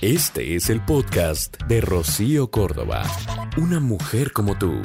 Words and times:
Este 0.00 0.54
es 0.54 0.70
el 0.70 0.80
podcast 0.84 1.60
de 1.64 1.80
Rocío 1.80 2.50
Córdoba. 2.50 3.02
Una 3.56 3.80
mujer 3.80 4.32
como 4.32 4.56
tú. 4.56 4.80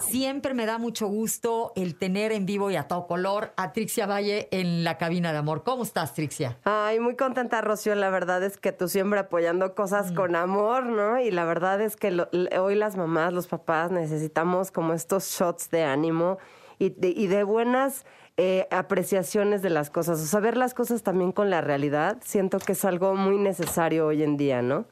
Siempre 0.00 0.52
me 0.52 0.66
da 0.66 0.76
mucho 0.78 1.06
gusto 1.06 1.72
el 1.74 1.94
tener 1.94 2.32
en 2.32 2.44
vivo 2.44 2.70
y 2.70 2.76
a 2.76 2.86
todo 2.86 3.06
color 3.06 3.52
a 3.56 3.72
Trixia 3.72 4.06
Valle 4.06 4.48
en 4.50 4.84
la 4.84 4.98
cabina 4.98 5.32
de 5.32 5.38
amor. 5.38 5.62
¿Cómo 5.62 5.84
estás, 5.84 6.12
Trixia? 6.12 6.58
Ay, 6.64 7.00
muy 7.00 7.16
contenta, 7.16 7.60
Rocío. 7.62 7.94
La 7.94 8.10
verdad 8.10 8.42
es 8.42 8.58
que 8.58 8.72
tú 8.72 8.88
siempre 8.88 9.20
apoyando 9.20 9.74
cosas 9.74 10.12
con 10.12 10.36
amor, 10.36 10.84
¿no? 10.84 11.18
Y 11.20 11.30
la 11.30 11.44
verdad 11.46 11.80
es 11.80 11.96
que 11.96 12.10
lo- 12.10 12.28
hoy 12.60 12.74
las 12.74 12.96
mamás, 12.96 13.32
los 13.32 13.46
papás 13.46 13.90
necesitamos 13.90 14.70
como 14.70 14.92
estos 14.92 15.24
shots 15.30 15.70
de 15.70 15.84
ánimo 15.84 16.36
y 16.78 16.90
de, 16.90 17.08
y 17.08 17.28
de 17.28 17.44
buenas 17.44 18.04
eh, 18.36 18.66
apreciaciones 18.70 19.62
de 19.62 19.70
las 19.70 19.90
cosas. 19.90 20.20
O 20.20 20.26
sea, 20.26 20.40
ver 20.40 20.56
las 20.56 20.74
cosas 20.74 21.02
también 21.02 21.32
con 21.32 21.50
la 21.50 21.60
realidad, 21.60 22.18
siento 22.24 22.58
que 22.58 22.72
es 22.72 22.84
algo 22.84 23.14
muy 23.14 23.36
necesario 23.36 24.06
hoy 24.06 24.22
en 24.22 24.36
día, 24.36 24.62
¿no? 24.62 24.86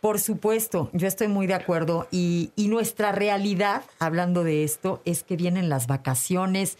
Por 0.00 0.20
supuesto, 0.20 0.88
yo 0.92 1.08
estoy 1.08 1.28
muy 1.28 1.46
de 1.46 1.54
acuerdo. 1.54 2.06
Y, 2.10 2.52
y 2.56 2.68
nuestra 2.68 3.12
realidad, 3.12 3.82
hablando 3.98 4.44
de 4.44 4.64
esto, 4.64 5.02
es 5.04 5.24
que 5.24 5.36
vienen 5.36 5.68
las 5.68 5.86
vacaciones, 5.86 6.78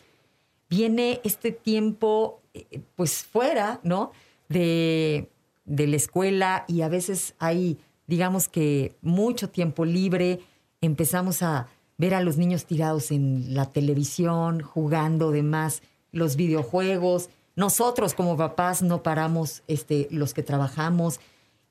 viene 0.70 1.20
este 1.25 1.53
tiempo, 1.53 2.41
eh, 2.55 2.81
pues 2.94 3.25
fuera, 3.25 3.81
¿no? 3.83 4.12
De, 4.48 5.31
de 5.67 5.87
la 5.87 5.97
escuela 5.97 6.64
y 6.69 6.83
a 6.83 6.89
veces 6.89 7.34
hay, 7.39 7.78
digamos 8.06 8.48
que, 8.48 8.97
mucho 9.03 9.50
tiempo 9.50 9.84
libre. 9.84 10.41
Empezamos 10.81 11.42
a 11.42 11.69
ver 11.98 12.14
a 12.14 12.20
los 12.20 12.37
niños 12.37 12.64
tirados 12.64 13.11
en 13.11 13.55
la 13.55 13.67
televisión, 13.72 14.61
jugando 14.61 15.31
demás, 15.31 15.83
los 16.17 16.36
videojuegos. 16.36 17.31
Nosotros 17.55 18.14
como 18.14 18.36
papás 18.36 18.83
no 18.83 19.03
paramos, 19.03 19.62
este, 19.69 20.09
los 20.11 20.34
que 20.34 20.42
trabajamos 20.42 21.20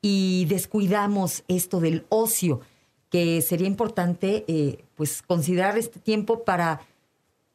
y 0.01 0.45
descuidamos 0.45 1.43
esto 1.47 1.79
del 1.79 2.05
ocio, 2.09 2.61
que 3.09 3.41
sería 3.41 3.67
importante 3.67 4.45
eh, 4.47 4.83
pues 4.95 5.21
considerar 5.21 5.77
este 5.77 5.99
tiempo 5.99 6.43
para 6.43 6.81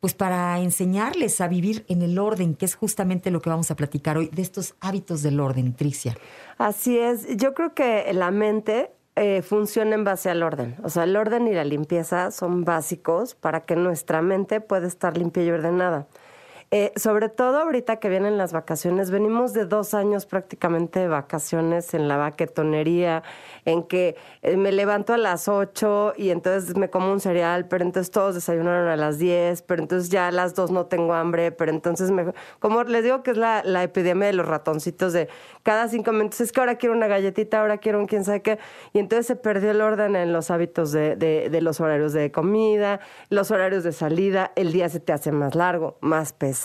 pues 0.01 0.15
para 0.15 0.59
enseñarles 0.59 1.43
a 1.43 1.49
vivir 1.49 1.85
en 1.89 2.01
el 2.01 2.19
orden, 2.19 2.55
que 2.55 2.65
es 2.65 2.75
justamente 2.75 3.31
lo 3.31 3.43
que 3.43 3.51
vamos 3.51 3.71
a 3.71 3.77
platicar 3.77 4.17
hoy, 4.17 4.29
de 4.33 4.41
estos 4.41 4.75
hábitos 4.81 5.23
del 5.23 5.39
orden, 5.41 5.77
Tricia. 5.77 6.17
Así 6.57 6.99
es. 6.99 7.37
Yo 7.37 7.53
creo 7.53 7.75
que 7.75 8.11
la 8.15 8.31
mente 8.31 8.91
eh, 9.17 9.43
funciona 9.43 9.95
en 9.95 10.05
base 10.05 10.31
al 10.31 10.43
orden. 10.43 10.77
O 10.83 10.89
sea, 10.89 11.05
el 11.05 11.15
orden 11.17 11.47
y 11.47 11.53
la 11.53 11.65
limpieza 11.65 12.31
son 12.31 12.65
básicos 12.65 13.35
para 13.35 13.61
que 13.61 13.77
nuestra 13.77 14.23
mente 14.23 14.63
pueda 14.63 14.87
estar 14.87 15.19
limpia 15.19 15.45
y 15.45 15.51
ordenada. 15.51 16.07
Eh, 16.73 16.93
sobre 16.95 17.29
todo 17.29 17.59
ahorita 17.59 17.97
que 17.97 18.09
vienen 18.09 18.39
las 18.39 18.53
vacaciones, 18.53 19.11
venimos 19.11 19.53
de 19.53 19.65
dos 19.65 19.93
años 19.93 20.25
prácticamente 20.25 21.01
de 21.01 21.09
vacaciones 21.09 21.95
en 21.95 22.07
la 22.07 22.17
baquetonería, 22.17 23.25
en 23.65 23.83
que 23.83 24.15
eh, 24.43 24.57
me 24.57 24.71
levanto 24.71 25.13
a 25.13 25.17
las 25.17 25.49
8 25.49 26.13
y 26.17 26.31
entonces 26.31 26.77
me 26.77 26.89
como 26.89 27.11
un 27.11 27.19
cereal, 27.19 27.67
pero 27.67 27.85
entonces 27.85 28.13
todos 28.13 28.37
desayunaron 28.37 28.87
a 28.87 28.95
las 28.95 29.19
10, 29.19 29.63
pero 29.63 29.83
entonces 29.83 30.11
ya 30.11 30.29
a 30.29 30.31
las 30.31 30.55
2 30.55 30.71
no 30.71 30.87
tengo 30.87 31.13
hambre, 31.15 31.51
pero 31.51 31.73
entonces 31.73 32.13
me... 32.13 32.33
Como 32.61 32.85
les 32.85 33.03
digo 33.03 33.25
que 33.25 33.33
es 33.33 33.37
la, 33.37 33.63
la 33.65 33.83
epidemia 33.83 34.29
de 34.29 34.35
los 34.35 34.47
ratoncitos 34.47 35.13
de 35.13 35.29
cada 35.65 35.89
cinco 35.89 36.13
minutos, 36.13 36.41
es 36.41 36.53
que 36.53 36.61
ahora 36.61 36.77
quiero 36.77 36.95
una 36.95 37.09
galletita, 37.09 37.61
ahora 37.61 37.79
quiero 37.79 37.99
un 37.99 38.07
quién 38.07 38.25
sabe 38.25 38.43
qué, 38.43 38.61
y 38.93 39.01
entonces 39.01 39.27
se 39.27 39.35
perdió 39.35 39.73
el 39.73 39.81
orden 39.81 40.15
en 40.15 40.33
los 40.33 40.53
hábitos 40.53 40.93
de, 40.93 41.17
de, 41.17 41.51
de 41.51 41.61
los 41.63 41.81
horarios 41.81 42.13
de 42.13 42.31
comida, 42.31 43.01
los 43.29 43.51
horarios 43.51 43.83
de 43.83 43.91
salida, 43.91 44.53
el 44.55 44.71
día 44.73 44.89
se 44.89 45.01
te 45.01 45.13
hace 45.13 45.33
más 45.33 45.57
largo, 45.57 45.99
más 46.01 46.33
pesado. 46.33 46.60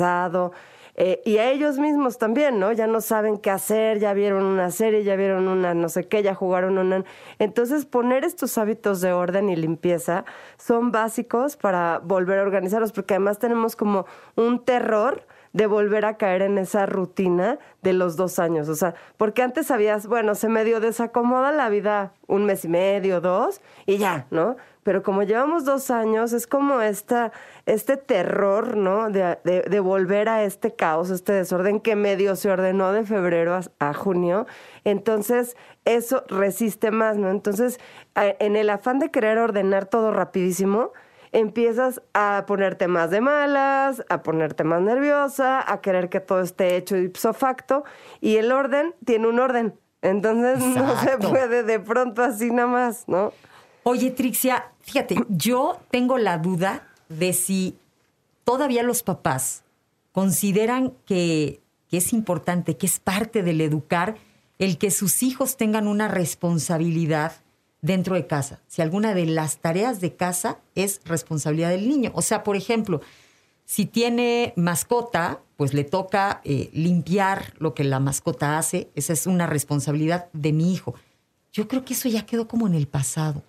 Eh, 0.97 1.21
y 1.25 1.37
a 1.39 1.51
ellos 1.51 1.77
mismos 1.77 2.17
también, 2.17 2.57
¿no? 2.57 2.71
Ya 2.71 2.87
no 2.87 3.01
saben 3.01 3.37
qué 3.37 3.51
hacer, 3.51 3.99
ya 3.99 4.13
vieron 4.13 4.45
una 4.45 4.71
serie, 4.71 5.03
ya 5.03 5.17
vieron 5.17 5.49
una 5.49 5.73
no 5.73 5.89
sé 5.89 6.07
qué, 6.07 6.23
ya 6.23 6.33
jugaron 6.33 6.77
una... 6.77 7.03
Entonces, 7.37 7.85
poner 7.85 8.23
estos 8.23 8.57
hábitos 8.57 9.01
de 9.01 9.11
orden 9.11 9.49
y 9.49 9.57
limpieza 9.57 10.23
son 10.57 10.91
básicos 10.91 11.57
para 11.57 11.99
volver 11.99 12.39
a 12.39 12.43
organizarlos, 12.43 12.93
porque 12.93 13.15
además 13.15 13.39
tenemos 13.39 13.75
como 13.75 14.05
un 14.35 14.63
terror 14.63 15.27
de 15.55 15.67
volver 15.67 16.03
a 16.03 16.17
caer 16.17 16.41
en 16.41 16.57
esa 16.57 16.85
rutina 16.85 17.59
de 17.81 17.93
los 17.93 18.17
dos 18.17 18.39
años. 18.39 18.67
O 18.67 18.75
sea, 18.75 18.93
porque 19.15 19.41
antes 19.41 19.67
sabías, 19.67 20.05
bueno, 20.05 20.35
se 20.35 20.49
medio 20.49 20.81
desacomoda 20.81 21.53
la 21.53 21.69
vida 21.69 22.11
un 22.27 22.43
mes 22.43 22.65
y 22.65 22.67
medio, 22.67 23.21
dos, 23.21 23.61
y 23.85 23.97
ya, 23.97 24.27
¿no? 24.31 24.57
Pero 24.83 25.01
como 25.01 25.23
llevamos 25.23 25.63
dos 25.63 25.91
años, 25.91 26.33
es 26.33 26.45
como 26.45 26.81
esta, 26.81 27.31
este 27.65 27.95
terror, 27.95 28.75
¿no? 28.75 29.09
De, 29.09 29.39
de- 29.45 29.61
de 29.61 29.79
volver 29.79 30.27
a 30.27 30.43
este 30.43 30.75
caos, 30.75 31.09
este 31.09 31.31
desorden 31.31 31.79
que 31.79 31.95
medio 31.95 32.35
se 32.35 32.51
ordenó 32.51 32.91
de 32.91 33.05
febrero 33.05 33.57
a, 33.79 33.93
junio. 33.93 34.47
Entonces, 34.83 35.55
eso 35.85 36.25
resiste 36.27 36.91
más, 36.91 37.15
¿no? 37.15 37.29
Entonces, 37.29 37.79
en 38.15 38.57
el 38.57 38.69
afán 38.69 38.99
de 38.99 39.09
querer 39.09 39.37
ordenar 39.37 39.85
todo 39.85 40.11
rapidísimo, 40.11 40.91
empiezas 41.35 42.01
a 42.13 42.45
ponerte 42.47 42.87
más 42.87 43.09
de 43.09 43.19
malas, 43.19 44.03
a 44.07 44.23
ponerte 44.23 44.63
más 44.63 44.81
nerviosa, 44.81 45.69
a 45.69 45.81
querer 45.81 46.07
que 46.07 46.21
todo 46.21 46.39
esté 46.39 46.77
hecho 46.77 46.95
ipso 46.95 47.33
facto, 47.33 47.83
y 48.21 48.37
el 48.37 48.53
orden 48.53 48.95
tiene 49.03 49.27
un 49.27 49.39
orden. 49.39 49.77
Entonces 50.01 50.63
no 50.63 50.97
se 51.01 51.17
puede 51.17 51.63
de 51.63 51.79
pronto 51.81 52.23
así 52.23 52.51
nada 52.51 52.69
más, 52.69 53.07
¿no? 53.07 53.33
Oye, 53.83 54.11
Trixia, 54.11 54.71
fíjate, 54.79 55.17
yo 55.27 55.81
tengo 55.91 56.17
la 56.17 56.37
duda 56.37 56.87
de 57.09 57.33
si 57.33 57.77
todavía 58.45 58.81
los 58.81 59.03
papás 59.03 59.63
consideran 60.13 60.93
que, 61.05 61.59
que 61.89 61.97
es 61.97 62.13
importante, 62.13 62.77
que 62.77 62.85
es 62.85 62.99
parte 62.99 63.43
del 63.43 63.59
educar, 63.59 64.15
el 64.57 64.77
que 64.77 64.89
sus 64.89 65.21
hijos 65.21 65.57
tengan 65.57 65.89
una 65.89 66.07
responsabilidad 66.07 67.33
dentro 67.85 68.15
de 68.15 68.25
casa. 68.25 68.61
Si 68.67 68.81
alguna 68.81 69.13
de 69.13 69.27
las 69.27 69.57
tareas 69.57 70.01
de 70.01 70.15
casa 70.15 70.57
es 70.73 71.01
responsabilidad 71.05 71.69
del 71.69 71.87
niño. 71.87 72.11
O 72.15 72.21
sea, 72.23 72.43
por 72.43 72.55
ejemplo, 72.55 73.01
si 73.63 73.85
tiene 73.85 74.53
mascota, 74.55 75.41
pues 75.55 75.73
le 75.73 75.83
toca 75.83 76.41
eh, 76.43 76.69
limpiar 76.73 77.53
lo 77.59 77.75
que 77.75 77.83
la 77.83 77.99
mascota 77.99 78.57
hace. 78.57 78.89
Esa 78.95 79.13
es 79.13 79.27
una 79.27 79.45
responsabilidad 79.45 80.29
de 80.33 80.51
mi 80.51 80.73
hijo. 80.73 80.95
Yo 81.53 81.67
creo 81.67 81.85
que 81.85 81.93
eso 81.93 82.09
ya 82.09 82.25
quedó 82.25 82.47
como 82.47 82.65
en 82.65 82.73
el 82.73 82.87
pasado. 82.87 83.43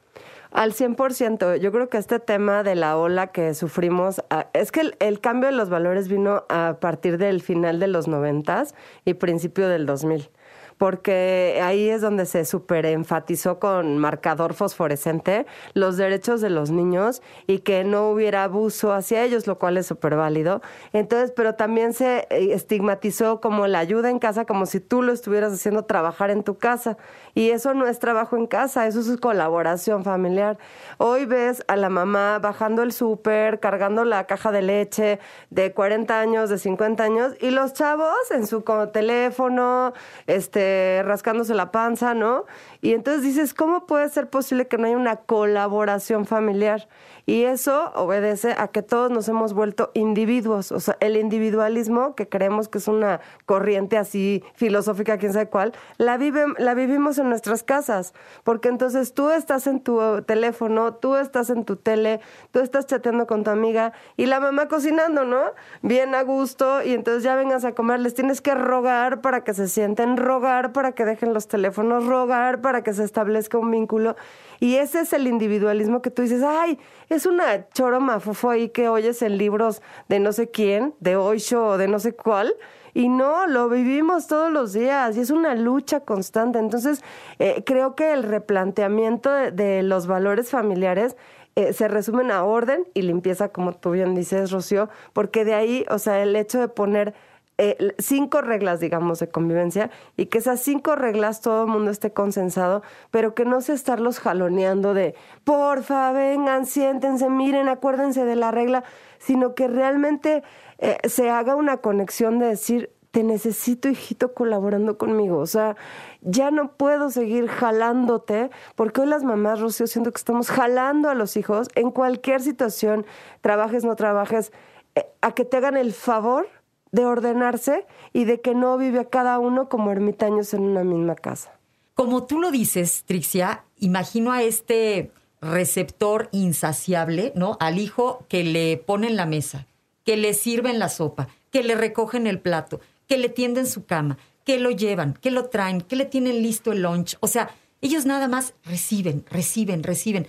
Al 0.53 0.75
100%. 0.75 1.57
Yo 1.57 1.73
creo 1.73 1.89
que 1.89 1.97
este 1.99 2.21
tema 2.21 2.63
de 2.63 2.75
la 2.75 2.97
ola 2.99 3.29
que 3.29 3.55
sufrimos, 3.55 4.23
ah, 4.31 4.49
es 4.53 4.71
que 4.71 4.81
el, 4.81 4.97
el 5.01 5.21
cambio 5.21 5.49
de 5.49 5.57
los 5.57 5.71
valores 5.71 6.09
vino 6.09 6.45
a 6.49 6.77
partir 6.79 7.17
del 7.19 7.41
final 7.41 7.81
de 7.81 7.89
los 7.89 8.07
noventas 8.07 8.75
y 9.05 9.15
principio 9.15 9.69
del 9.69 9.87
2000. 9.87 10.31
Porque 10.79 11.61
ahí 11.63 11.89
es 11.89 12.03
donde 12.03 12.27
se 12.27 12.45
super 12.45 12.85
enfatizó 12.85 13.59
con 13.59 13.99
marcador 13.99 14.55
fosforescente 14.55 15.47
los 15.75 15.97
derechos 15.97 16.41
de 16.41 16.51
los 16.51 16.71
niños 16.71 17.23
y 17.47 17.61
que 17.61 17.85
no 17.85 18.11
hubiera 18.11 18.45
abuso 18.45 18.93
hacia 18.93 19.23
ellos, 19.23 19.47
lo 19.47 19.59
cual 19.59 19.79
es 19.79 19.87
súper 19.87 20.17
válido. 20.17 20.61
Entonces, 20.93 21.33
pero 21.35 21.55
también 21.55 21.93
se 21.93 22.27
eh, 22.31 22.53
estigmatizó 22.53 23.41
como 23.41 23.67
la 23.67 23.79
ayuda 23.79 24.11
en 24.11 24.19
casa, 24.19 24.45
como 24.45 24.67
si 24.67 24.81
tú 24.81 25.03
lo 25.03 25.13
estuvieras 25.13 25.53
haciendo 25.53 25.85
trabajar 25.85 26.31
en 26.31 26.43
tu 26.43 26.59
casa. 26.59 26.97
Y 27.35 27.51
eso 27.51 27.75
no 27.75 27.87
es 27.87 27.99
trabajo 27.99 28.37
en 28.37 28.47
casa, 28.47 28.87
eso 28.87 29.01
es 29.01 29.21
colaboración 29.21 30.05
familiar. 30.05 30.59
Hoy 30.99 31.27
ves 31.27 31.65
a 31.69 31.77
la 31.77 31.91
mamá 31.91 32.39
bajando 32.39 32.83
el 32.83 32.93
súper, 32.93 33.61
cargando 33.61 34.05
la 34.05 34.27
caja 34.27 34.53
de 34.53 34.63
leche 34.63 35.19
de 35.51 35.73
40 35.73 36.19
años, 36.19 36.51
de 36.51 36.59
50 36.59 37.03
años, 37.03 37.35
y 37.41 37.51
los 37.51 37.73
chavos 37.73 38.17
en 38.31 38.47
su 38.47 38.63
teléfono, 38.93 39.93
este, 40.27 40.66
rascándose 41.05 41.55
la 41.55 41.71
panza, 41.71 42.15
¿no? 42.15 42.45
Y 42.81 42.93
entonces 42.93 43.23
dices, 43.23 43.55
¿cómo 43.55 43.87
puede 43.87 44.09
ser 44.09 44.29
posible 44.29 44.69
que 44.69 44.79
no 44.79 44.87
haya 44.87 44.97
una 44.97 45.17
colaboración 45.17 46.27
familiar? 46.27 46.89
Y 47.29 47.43
eso 47.43 47.91
obedece 47.97 48.55
a 48.57 48.69
que 48.69 48.83
todos 48.83 49.11
nos 49.11 49.29
hemos 49.29 49.53
vuelto 49.53 49.91
individuos. 49.95 50.71
O 50.71 50.79
sea, 50.79 50.97
el 51.01 51.17
individualismo, 51.17 52.15
que 52.15 52.29
creemos 52.29 52.69
que 52.69 52.79
es 52.79 52.87
una 52.87 53.21
corriente 53.47 53.99
así 53.99 54.45
filosófica, 54.55 55.19
quién 55.19 55.33
sabe 55.33 55.49
cuál, 55.49 55.73
la, 55.99 56.19
vive, 56.19 56.45
la 56.59 56.75
vivimos 56.75 57.19
en 57.19 57.29
nuestras 57.29 57.65
casas. 57.65 58.15
Porque 58.45 58.69
entonces 58.69 59.13
tú 59.13 59.31
estás 59.31 59.67
en 59.67 59.81
tu 59.81 60.23
teléfono, 60.23 60.95
tú 60.95 61.17
estás 61.17 61.51
en 61.51 61.65
tu 61.65 61.75
tele, 61.75 62.21
tú 62.53 62.61
estás 62.61 62.87
chateando 62.87 63.27
con 63.27 63.43
tu 63.43 63.51
amiga 63.51 63.93
y 64.17 64.27
la 64.27 64.39
mamá 64.39 64.69
cocinando, 64.69 65.25
¿no? 65.25 65.43
Bien 65.83 66.15
a 66.15 66.23
gusto 66.23 66.85
y 66.85 66.95
entonces 66.95 67.25
ya 67.25 67.35
vengas 67.35 67.65
a 67.65 67.73
comer, 67.73 67.99
les 67.99 68.15
tienes 68.15 68.41
que 68.41 68.55
rogar 68.55 69.21
para 69.21 69.43
que 69.43 69.53
se 69.53 69.67
sienten, 69.67 70.17
rogar 70.17 70.73
para 70.73 70.93
que 70.93 71.05
dejen 71.05 71.35
los 71.35 71.49
teléfonos, 71.49 72.07
rogar 72.07 72.61
para 72.61 72.83
que 72.83 72.93
se 72.93 73.03
establezca 73.03 73.59
un 73.59 73.73
vínculo. 73.73 74.15
Y 74.61 74.77
ese 74.77 75.01
es 75.01 75.13
el 75.13 75.27
individualismo 75.27 76.03
que 76.03 76.11
tú 76.11 76.23
dices, 76.23 76.43
ay, 76.43 76.79
es 77.09 77.27
una 77.27 77.69
choroma 77.71 78.21
fofo 78.21 78.51
ahí 78.51 78.69
que 78.69 78.89
oyes 78.89 79.23
en 79.23 79.39
libros 79.39 79.83
de 80.09 80.21
no 80.21 80.33
sé 80.33 80.51
quién, 80.51 80.95
de 81.01 81.17
Oisho 81.17 81.67
o 81.67 81.79
de 81.79 81.89
no 81.89 81.99
sé 81.99 82.15
cuál. 82.15 82.55
Y 82.95 83.11
no, 83.11 83.47
lo 83.47 83.69
vivimos 83.69 84.27
todos 84.27 84.51
los 84.51 84.73
días 84.73 85.17
y 85.17 85.21
es 85.21 85.31
una 85.31 85.55
lucha 85.55 86.01
constante. 86.01 86.59
Entonces, 86.59 87.03
eh, 87.39 87.63
creo 87.67 87.95
que 87.95 88.15
el 88.15 88.23
replanteamiento 88.23 89.31
de, 89.31 89.83
los 89.83 90.07
valores 90.07 90.49
familiares 90.49 91.15
eh, 91.57 91.75
se 91.75 91.89
resumen 91.89 92.31
a 92.31 92.45
orden 92.45 92.87
y 92.95 93.03
limpieza, 93.03 93.51
como 93.51 93.75
tú 93.75 93.91
bien 93.91 94.15
dices, 94.15 94.51
Rocío, 94.51 94.89
porque 95.13 95.45
de 95.45 95.53
ahí, 95.53 95.85
o 95.91 95.99
sea, 95.99 96.23
el 96.23 96.35
hecho 96.37 96.59
de 96.59 96.69
poner 96.69 97.13
eh, 97.59 97.95
cinco 97.99 98.43
reglas, 98.43 98.81
digamos, 98.81 99.19
de 99.19 99.29
convivencia 99.29 99.91
y 100.17 100.27
que 100.27 100.39
esas 100.39 100.61
cinco 100.61 100.95
reglas 100.95 101.41
todo 101.41 101.65
el 101.65 101.71
mundo 101.71 101.91
esté 101.91 102.13
consensado, 102.13 102.83
pero 103.11 103.35
que 103.35 103.47
no 103.47 103.63
se 103.63 103.73
estarlos 103.73 104.19
jaloneando 104.19 104.93
de, 104.93 105.15
porfa, 105.45 106.13
vengan, 106.13 106.67
siéntense, 106.67 107.31
miren, 107.31 107.69
acuérdense 107.69 108.25
de 108.27 108.37
la 108.37 108.51
regla, 108.51 108.85
sino 109.19 109.55
que 109.55 109.69
realmente 109.69 110.43
eh, 110.79 110.99
se 111.09 111.31
haga 111.31 111.57
una 111.57 111.79
conexión 111.79 112.39
de 112.39 112.49
decir, 112.49 112.91
te 113.11 113.23
necesito, 113.23 113.89
hijito, 113.89 114.35
colaborando 114.35 114.99
conmigo. 114.99 115.39
O 115.39 115.47
sea, 115.47 115.77
ya 116.21 116.51
no 116.51 116.73
puedo 116.73 117.09
seguir 117.09 117.49
jalándote, 117.49 118.51
porque 118.75 119.01
hoy 119.01 119.07
las 119.07 119.25
mamás, 119.25 119.61
Rocío, 119.61 119.87
siento 119.87 120.13
que 120.13 120.19
estamos 120.19 120.51
jalando 120.51 121.09
a 121.09 121.15
los 121.15 121.39
hijos 121.39 121.69
en 121.75 121.91
cualquier 121.91 122.43
situación, 122.43 123.07
trabajes, 123.41 123.85
no 123.85 123.97
trabajes, 123.97 124.53
eh, 124.95 125.07
a 125.23 125.33
que 125.33 125.47
te 125.47 125.57
hagan 125.57 125.79
el 125.79 125.95
favor 125.95 126.47
de 126.93 127.05
ordenarse 127.05 127.87
y 128.13 128.25
de 128.25 128.41
que 128.41 128.55
no 128.55 128.79
vive 128.79 129.09
cada 129.09 129.39
uno 129.39 129.69
como 129.69 129.91
ermitaños 129.91 130.55
en 130.55 130.63
una 130.63 130.85
misma 130.85 131.15
casa. 131.15 131.53
Como 131.95 132.25
tú 132.25 132.41
lo 132.41 132.51
dices, 132.51 133.05
Trixia, 133.07 133.65
imagino 133.79 134.33
a 134.33 134.43
este 134.43 135.11
receptor 135.41 136.29
insaciable, 136.33 137.33
¿no? 137.35 137.57
Al 137.61 137.79
hijo 137.79 138.25
que 138.29 138.45
le 138.45 138.77
pone 138.77 139.09
en 139.09 139.17
la 139.17 139.27
mesa, 139.27 139.67
que 140.05 140.17
le 140.17 140.35
sirven 140.35 140.79
la 140.79 140.89
sopa, 140.89 141.29
que 141.51 141.63
le 141.63 141.75
recogen 141.75 142.27
el 142.27 142.41
plato, 142.41 142.81
que 143.07 143.19
le 143.19 143.29
tienden 143.29 143.67
su 143.67 143.87
cama, 143.87 144.19
que 144.45 144.59
lo 144.59 144.71
llevan, 144.71 145.15
que 145.15 145.31
lo 145.31 145.47
traen, 145.47 145.81
que 145.81 145.97
le 145.97 146.05
tienen 146.05 146.43
listo 146.43 146.73
el 146.73 146.83
lunch. 146.83 147.17
O 147.21 147.27
sea, 147.27 147.51
ellos 147.81 148.07
nada 148.07 148.29
más 148.29 148.55
reciben, 148.65 149.25
reciben, 149.31 149.83
reciben. 149.83 150.27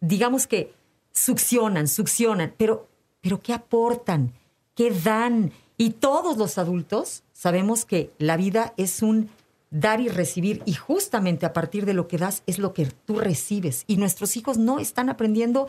Digamos 0.00 0.46
que 0.46 0.72
succionan, 1.12 1.88
succionan, 1.88 2.54
pero, 2.56 2.88
pero 3.20 3.40
¿qué 3.40 3.52
aportan? 3.52 4.32
¿Qué 4.74 4.90
dan? 4.90 5.52
Y 5.82 5.90
todos 5.90 6.36
los 6.36 6.58
adultos 6.58 7.24
sabemos 7.32 7.84
que 7.84 8.12
la 8.18 8.36
vida 8.36 8.72
es 8.76 9.02
un 9.02 9.30
dar 9.72 10.00
y 10.00 10.08
recibir 10.08 10.62
y 10.64 10.74
justamente 10.74 11.44
a 11.44 11.52
partir 11.52 11.86
de 11.86 11.92
lo 11.92 12.06
que 12.06 12.18
das 12.18 12.44
es 12.46 12.60
lo 12.60 12.72
que 12.72 12.86
tú 12.86 13.18
recibes. 13.18 13.82
Y 13.88 13.96
nuestros 13.96 14.36
hijos 14.36 14.58
no 14.58 14.78
están 14.78 15.08
aprendiendo 15.08 15.66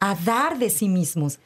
a 0.00 0.16
dar 0.16 0.58
de 0.58 0.70
sí 0.70 0.88
mismos. 0.88 1.38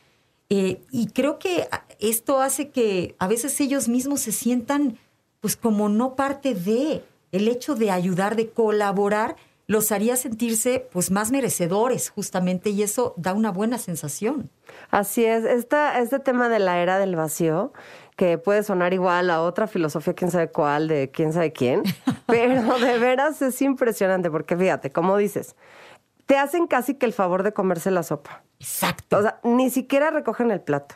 Eh, 0.49 0.81
y 0.91 1.09
creo 1.09 1.39
que 1.39 1.69
esto 1.99 2.41
hace 2.41 2.71
que 2.71 3.15
a 3.19 3.29
veces 3.29 3.61
ellos 3.61 3.89
mismos 3.89 4.23
se 4.23 4.33
sientan 4.33 4.97
pues 5.43 5.55
como 5.55 5.91
no 5.91 6.17
parte 6.17 6.55
de 6.55 7.05
el 7.31 7.47
hecho 7.47 7.75
de 7.75 7.91
ayudar, 7.91 8.37
de 8.37 8.49
colaborar, 8.49 9.37
los 9.69 9.93
haría 9.93 10.17
sentirse 10.17 10.89
pues 10.91 11.11
más 11.11 11.31
merecedores 11.31 12.09
justamente 12.09 12.71
y 12.71 12.83
eso 12.83 13.13
da 13.19 13.35
una 13.35 13.53
buena 13.53 13.77
sensación. 13.77 14.51
Así 14.91 15.27
es, 15.27 15.45
Esta, 15.45 16.01
este 16.01 16.19
tema 16.19 16.49
de 16.49 16.59
la 16.59 16.81
era 16.81 16.99
del 16.99 17.15
vacío, 17.15 17.75
que 18.17 18.39
puede 18.39 18.63
sonar 18.63 18.95
igual 18.95 19.29
a 19.31 19.43
otra 19.43 19.67
filosofía, 19.67 20.15
quién 20.15 20.31
sabe 20.31 20.51
cuál, 20.51 20.89
de 20.89 21.11
quién 21.11 21.35
sabe 21.35 21.53
quién, 21.53 21.83
pero 22.27 22.79
de 22.79 22.99
veras 22.99 23.43
es 23.43 23.61
impresionante 23.61 24.31
porque 24.31 24.57
fíjate, 24.57 24.91
como 24.91 25.19
dices, 25.19 25.55
te 26.25 26.39
hacen 26.39 26.67
casi 26.67 26.95
que 26.95 27.05
el 27.05 27.13
favor 27.13 27.43
de 27.43 27.53
comerse 27.53 27.91
la 27.91 28.03
sopa. 28.03 28.43
Exacto. 28.59 29.19
O 29.19 29.23
sea, 29.23 29.39
ni 29.45 29.69
siquiera 29.69 30.11
recogen 30.11 30.51
el 30.51 30.63
plato. 30.63 30.95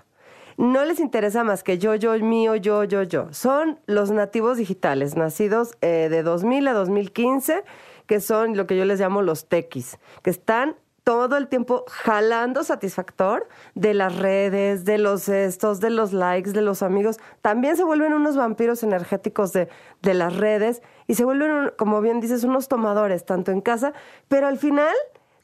No 0.56 0.84
les 0.84 0.98
interesa 0.98 1.44
más 1.44 1.62
que 1.62 1.76
yo, 1.76 1.94
yo, 1.94 2.14
mío, 2.18 2.56
yo, 2.56 2.84
yo, 2.84 3.02
yo. 3.02 3.32
Son 3.32 3.80
los 3.86 4.10
nativos 4.10 4.56
digitales, 4.56 5.14
nacidos 5.14 5.72
eh, 5.82 6.08
de 6.10 6.22
2000 6.22 6.68
a 6.68 6.72
2015 6.72 7.64
que 8.06 8.20
son 8.20 8.56
lo 8.56 8.66
que 8.66 8.76
yo 8.76 8.84
les 8.84 9.00
llamo 9.00 9.22
los 9.22 9.48
tequis, 9.48 9.98
que 10.22 10.30
están 10.30 10.76
todo 11.04 11.36
el 11.36 11.48
tiempo 11.48 11.84
jalando 11.88 12.62
satisfactor 12.62 13.48
de 13.74 13.92
las 13.92 14.16
redes, 14.16 14.84
de 14.84 14.98
los 14.98 15.28
estos, 15.28 15.80
de 15.80 15.90
los 15.90 16.12
likes, 16.12 16.52
de 16.52 16.62
los 16.62 16.82
amigos. 16.82 17.18
También 17.40 17.76
se 17.76 17.82
vuelven 17.82 18.12
unos 18.12 18.36
vampiros 18.36 18.82
energéticos 18.82 19.52
de, 19.52 19.68
de 20.00 20.14
las 20.14 20.36
redes 20.36 20.82
y 21.08 21.14
se 21.14 21.24
vuelven, 21.24 21.72
como 21.76 22.00
bien 22.00 22.20
dices, 22.20 22.44
unos 22.44 22.68
tomadores, 22.68 23.24
tanto 23.24 23.50
en 23.50 23.60
casa, 23.60 23.92
pero 24.28 24.46
al 24.46 24.58
final 24.58 24.94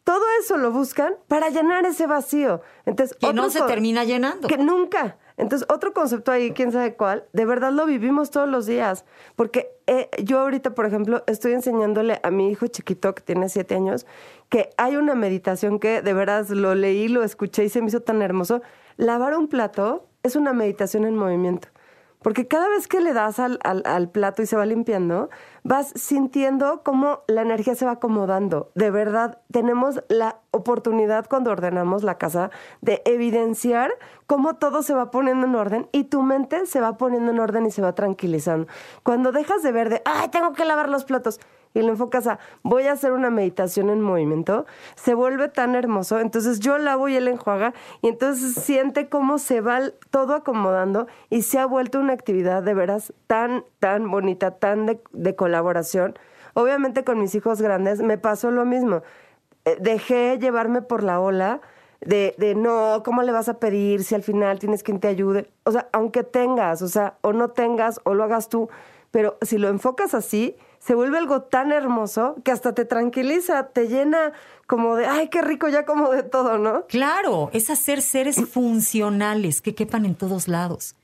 todo 0.08 0.24
eso 0.40 0.56
lo 0.56 0.72
buscan 0.72 1.16
para 1.28 1.50
llenar 1.50 1.84
ese 1.84 2.06
vacío. 2.06 2.62
Entonces, 2.86 3.14
que 3.14 3.34
no 3.34 3.50
se 3.50 3.60
termina 3.60 4.04
llenando. 4.04 4.48
Que 4.48 4.56
nunca. 4.56 5.18
Entonces, 5.36 5.68
otro 5.70 5.92
concepto 5.92 6.32
ahí, 6.32 6.52
quién 6.52 6.72
sabe 6.72 6.94
cuál, 6.94 7.26
de 7.34 7.44
verdad 7.44 7.72
lo 7.72 7.84
vivimos 7.84 8.30
todos 8.30 8.48
los 8.48 8.64
días. 8.64 9.04
Porque 9.36 9.68
eh, 9.86 10.08
yo 10.24 10.38
ahorita, 10.38 10.74
por 10.74 10.86
ejemplo, 10.86 11.24
estoy 11.26 11.52
enseñándole 11.52 12.20
a 12.22 12.30
mi 12.30 12.50
hijo 12.50 12.68
chiquito, 12.68 13.14
que 13.14 13.20
tiene 13.20 13.50
siete 13.50 13.74
años, 13.74 14.06
que 14.48 14.70
hay 14.78 14.96
una 14.96 15.14
meditación 15.14 15.78
que 15.78 16.00
de 16.00 16.14
verdad 16.14 16.48
lo 16.48 16.74
leí, 16.74 17.08
lo 17.08 17.22
escuché 17.22 17.64
y 17.64 17.68
se 17.68 17.82
me 17.82 17.88
hizo 17.88 18.00
tan 18.00 18.22
hermoso. 18.22 18.62
Lavar 18.96 19.36
un 19.36 19.46
plato 19.46 20.06
es 20.22 20.36
una 20.36 20.54
meditación 20.54 21.04
en 21.04 21.16
movimiento. 21.16 21.68
Porque 22.22 22.48
cada 22.48 22.68
vez 22.68 22.88
que 22.88 23.00
le 23.00 23.12
das 23.12 23.38
al, 23.38 23.58
al, 23.62 24.10
plato 24.10 24.42
y 24.42 24.46
se 24.46 24.56
va 24.56 24.66
limpiando, 24.66 25.30
vas 25.68 25.92
sintiendo 25.94 26.80
cómo 26.82 27.20
la 27.26 27.42
energía 27.42 27.74
se 27.74 27.84
va 27.84 27.92
acomodando. 27.92 28.70
De 28.74 28.90
verdad, 28.90 29.42
tenemos 29.52 30.02
la 30.08 30.38
oportunidad 30.50 31.26
cuando 31.28 31.50
ordenamos 31.50 32.02
la 32.04 32.16
casa 32.16 32.50
de 32.80 33.02
evidenciar 33.04 33.92
cómo 34.26 34.54
todo 34.54 34.82
se 34.82 34.94
va 34.94 35.10
poniendo 35.10 35.46
en 35.46 35.54
orden 35.54 35.86
y 35.92 36.04
tu 36.04 36.22
mente 36.22 36.64
se 36.64 36.80
va 36.80 36.96
poniendo 36.96 37.32
en 37.32 37.38
orden 37.38 37.66
y 37.66 37.70
se 37.70 37.82
va 37.82 37.94
tranquilizando. 37.94 38.66
Cuando 39.02 39.30
dejas 39.30 39.62
de 39.62 39.72
ver 39.72 39.90
de, 39.90 40.00
ay, 40.06 40.30
tengo 40.30 40.54
que 40.54 40.64
lavar 40.64 40.88
los 40.88 41.04
platos, 41.04 41.38
y 41.74 41.82
lo 41.82 41.88
enfocas 41.88 42.26
a 42.26 42.38
voy 42.62 42.84
a 42.84 42.92
hacer 42.92 43.12
una 43.12 43.30
meditación 43.30 43.90
en 43.90 44.00
movimiento, 44.00 44.66
se 44.94 45.14
vuelve 45.14 45.48
tan 45.48 45.74
hermoso. 45.74 46.20
Entonces 46.20 46.60
yo 46.60 46.78
lavo 46.78 47.08
y 47.08 47.16
él 47.16 47.28
enjuaga 47.28 47.74
y 48.02 48.08
entonces 48.08 48.54
siente 48.54 49.08
cómo 49.08 49.38
se 49.38 49.60
va 49.60 49.80
todo 50.10 50.34
acomodando 50.34 51.06
y 51.30 51.42
se 51.42 51.58
ha 51.58 51.66
vuelto 51.66 52.00
una 52.00 52.12
actividad 52.12 52.62
de 52.62 52.74
veras 52.74 53.12
tan, 53.26 53.64
tan 53.78 54.10
bonita, 54.10 54.52
tan 54.52 54.86
de, 55.12 55.36
colaboración. 55.36 56.18
Obviamente 56.54 57.04
con 57.04 57.20
mis 57.20 57.34
hijos 57.34 57.62
grandes 57.62 58.00
me 58.00 58.18
pasó 58.18 58.50
lo 58.50 58.64
mismo. 58.64 59.02
Eh, 59.64 59.76
dejé 59.80 60.38
llevarme 60.38 60.82
por 60.82 61.02
la 61.02 61.20
ola. 61.20 61.60
De, 62.00 62.36
de, 62.38 62.54
no, 62.54 63.02
¿cómo 63.04 63.22
le 63.22 63.32
vas 63.32 63.48
a 63.48 63.58
pedir 63.58 64.04
si 64.04 64.14
al 64.14 64.22
final 64.22 64.60
tienes 64.60 64.84
quien 64.84 65.00
te 65.00 65.08
ayude? 65.08 65.50
O 65.64 65.72
sea, 65.72 65.88
aunque 65.92 66.22
tengas, 66.22 66.80
o 66.80 66.86
sea, 66.86 67.18
o 67.22 67.32
no 67.32 67.50
tengas, 67.50 68.00
o 68.04 68.14
lo 68.14 68.22
hagas 68.22 68.48
tú, 68.48 68.68
pero 69.10 69.38
si 69.42 69.58
lo 69.58 69.68
enfocas 69.68 70.14
así, 70.14 70.56
se 70.78 70.94
vuelve 70.94 71.18
algo 71.18 71.42
tan 71.42 71.72
hermoso 71.72 72.36
que 72.44 72.50
hasta 72.50 72.74
te 72.74 72.84
tranquiliza, 72.84 73.68
te 73.68 73.88
llena 73.88 74.32
como 74.66 74.96
de, 74.96 75.06
ay, 75.06 75.28
qué 75.28 75.42
rico 75.42 75.68
ya 75.68 75.84
como 75.84 76.10
de 76.10 76.22
todo, 76.22 76.58
¿no? 76.58 76.86
Claro, 76.86 77.50
es 77.52 77.70
hacer 77.70 78.02
seres 78.02 78.36
funcionales 78.36 79.60
que 79.60 79.74
quepan 79.74 80.04
en 80.04 80.14
todos 80.14 80.48
lados. 80.48 80.94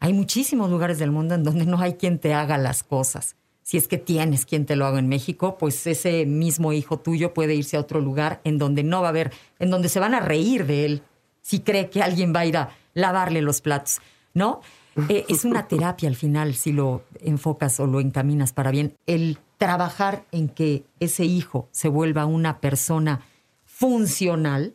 Hay 0.00 0.12
muchísimos 0.12 0.70
lugares 0.70 0.98
del 0.98 1.10
mundo 1.10 1.34
en 1.34 1.44
donde 1.44 1.66
no 1.66 1.80
hay 1.80 1.94
quien 1.94 2.18
te 2.18 2.34
haga 2.34 2.58
las 2.58 2.82
cosas. 2.82 3.36
Si 3.62 3.76
es 3.76 3.88
que 3.88 3.98
tienes 3.98 4.46
quien 4.46 4.66
te 4.66 4.76
lo 4.76 4.86
haga 4.86 4.98
en 4.98 5.08
México, 5.08 5.56
pues 5.58 5.86
ese 5.86 6.24
mismo 6.26 6.72
hijo 6.72 6.98
tuyo 6.98 7.34
puede 7.34 7.54
irse 7.54 7.76
a 7.76 7.80
otro 7.80 8.00
lugar 8.00 8.40
en 8.44 8.58
donde 8.58 8.84
no 8.84 9.00
va 9.00 9.08
a 9.08 9.10
haber, 9.10 9.32
en 9.58 9.70
donde 9.70 9.88
se 9.88 9.98
van 9.98 10.14
a 10.14 10.20
reír 10.20 10.66
de 10.66 10.84
él 10.84 11.02
si 11.42 11.60
cree 11.60 11.90
que 11.90 12.02
alguien 12.02 12.32
va 12.34 12.40
a 12.40 12.46
ir 12.46 12.56
a 12.56 12.70
lavarle 12.94 13.40
los 13.42 13.60
platos, 13.60 14.00
¿no? 14.34 14.60
Eh, 15.08 15.26
es 15.28 15.44
una 15.44 15.68
terapia 15.68 16.08
al 16.08 16.16
final 16.16 16.54
si 16.54 16.72
lo 16.72 17.02
enfocas 17.20 17.78
o 17.80 17.86
lo 17.86 18.00
encaminas 18.00 18.52
para 18.52 18.70
bien. 18.70 18.94
El 19.06 19.38
trabajar 19.58 20.24
en 20.32 20.48
que 20.48 20.84
ese 21.00 21.24
hijo 21.24 21.68
se 21.70 21.88
vuelva 21.88 22.26
una 22.26 22.60
persona 22.60 23.20
funcional 23.64 24.74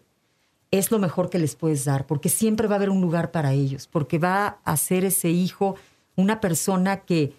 es 0.69 0.91
lo 0.91 0.99
mejor 0.99 1.29
que 1.29 1.39
les 1.39 1.55
puedes 1.55 1.83
dar, 1.85 2.07
porque 2.07 2.29
siempre 2.29 2.67
va 2.67 2.75
a 2.75 2.77
haber 2.77 2.89
un 2.89 3.01
lugar 3.01 3.31
para 3.31 3.51
ellos, 3.51 3.87
porque 3.87 4.19
va 4.19 4.59
a 4.63 4.77
ser 4.77 5.03
ese 5.03 5.29
hijo 5.29 5.75
una 6.15 6.39
persona 6.39 7.01
que, 7.01 7.33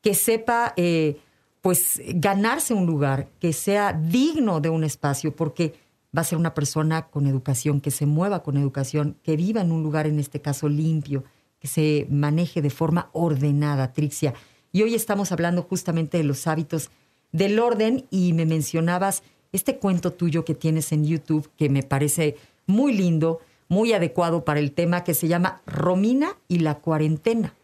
que 0.00 0.14
sepa 0.14 0.74
eh, 0.76 1.20
pues 1.60 2.00
ganarse 2.14 2.74
un 2.74 2.86
lugar, 2.86 3.28
que 3.40 3.52
sea 3.52 3.92
digno 3.92 4.60
de 4.60 4.70
un 4.70 4.84
espacio, 4.84 5.34
porque 5.34 5.74
va 6.16 6.20
a 6.20 6.24
ser 6.24 6.38
una 6.38 6.54
persona 6.54 7.08
con 7.08 7.26
educación, 7.26 7.80
que 7.80 7.90
se 7.90 8.06
mueva 8.06 8.42
con 8.42 8.56
educación, 8.56 9.16
que 9.24 9.36
viva 9.36 9.60
en 9.60 9.72
un 9.72 9.82
lugar, 9.82 10.06
en 10.06 10.20
este 10.20 10.40
caso, 10.40 10.68
limpio, 10.68 11.24
que 11.60 11.68
se 11.68 12.06
maneje 12.10 12.62
de 12.62 12.70
forma 12.70 13.10
ordenada, 13.12 13.92
Trixia. 13.92 14.34
Y 14.72 14.82
hoy 14.82 14.94
estamos 14.94 15.32
hablando 15.32 15.62
justamente 15.62 16.18
de 16.18 16.24
los 16.24 16.46
hábitos 16.46 16.90
del 17.32 17.58
orden 17.58 18.06
y 18.10 18.32
me 18.32 18.46
mencionabas 18.46 19.22
este 19.52 19.78
cuento 19.78 20.12
tuyo 20.12 20.44
que 20.44 20.54
tienes 20.54 20.92
en 20.92 21.04
YouTube 21.04 21.50
que 21.56 21.68
me 21.68 21.82
parece 21.82 22.36
muy 22.66 22.92
lindo, 22.92 23.40
muy 23.68 23.92
adecuado 23.92 24.44
para 24.44 24.60
el 24.60 24.72
tema 24.72 25.04
que 25.04 25.14
se 25.14 25.28
llama 25.28 25.62
Romina 25.66 26.36
y 26.48 26.60
la 26.60 26.76
cuarentena. 26.76 27.54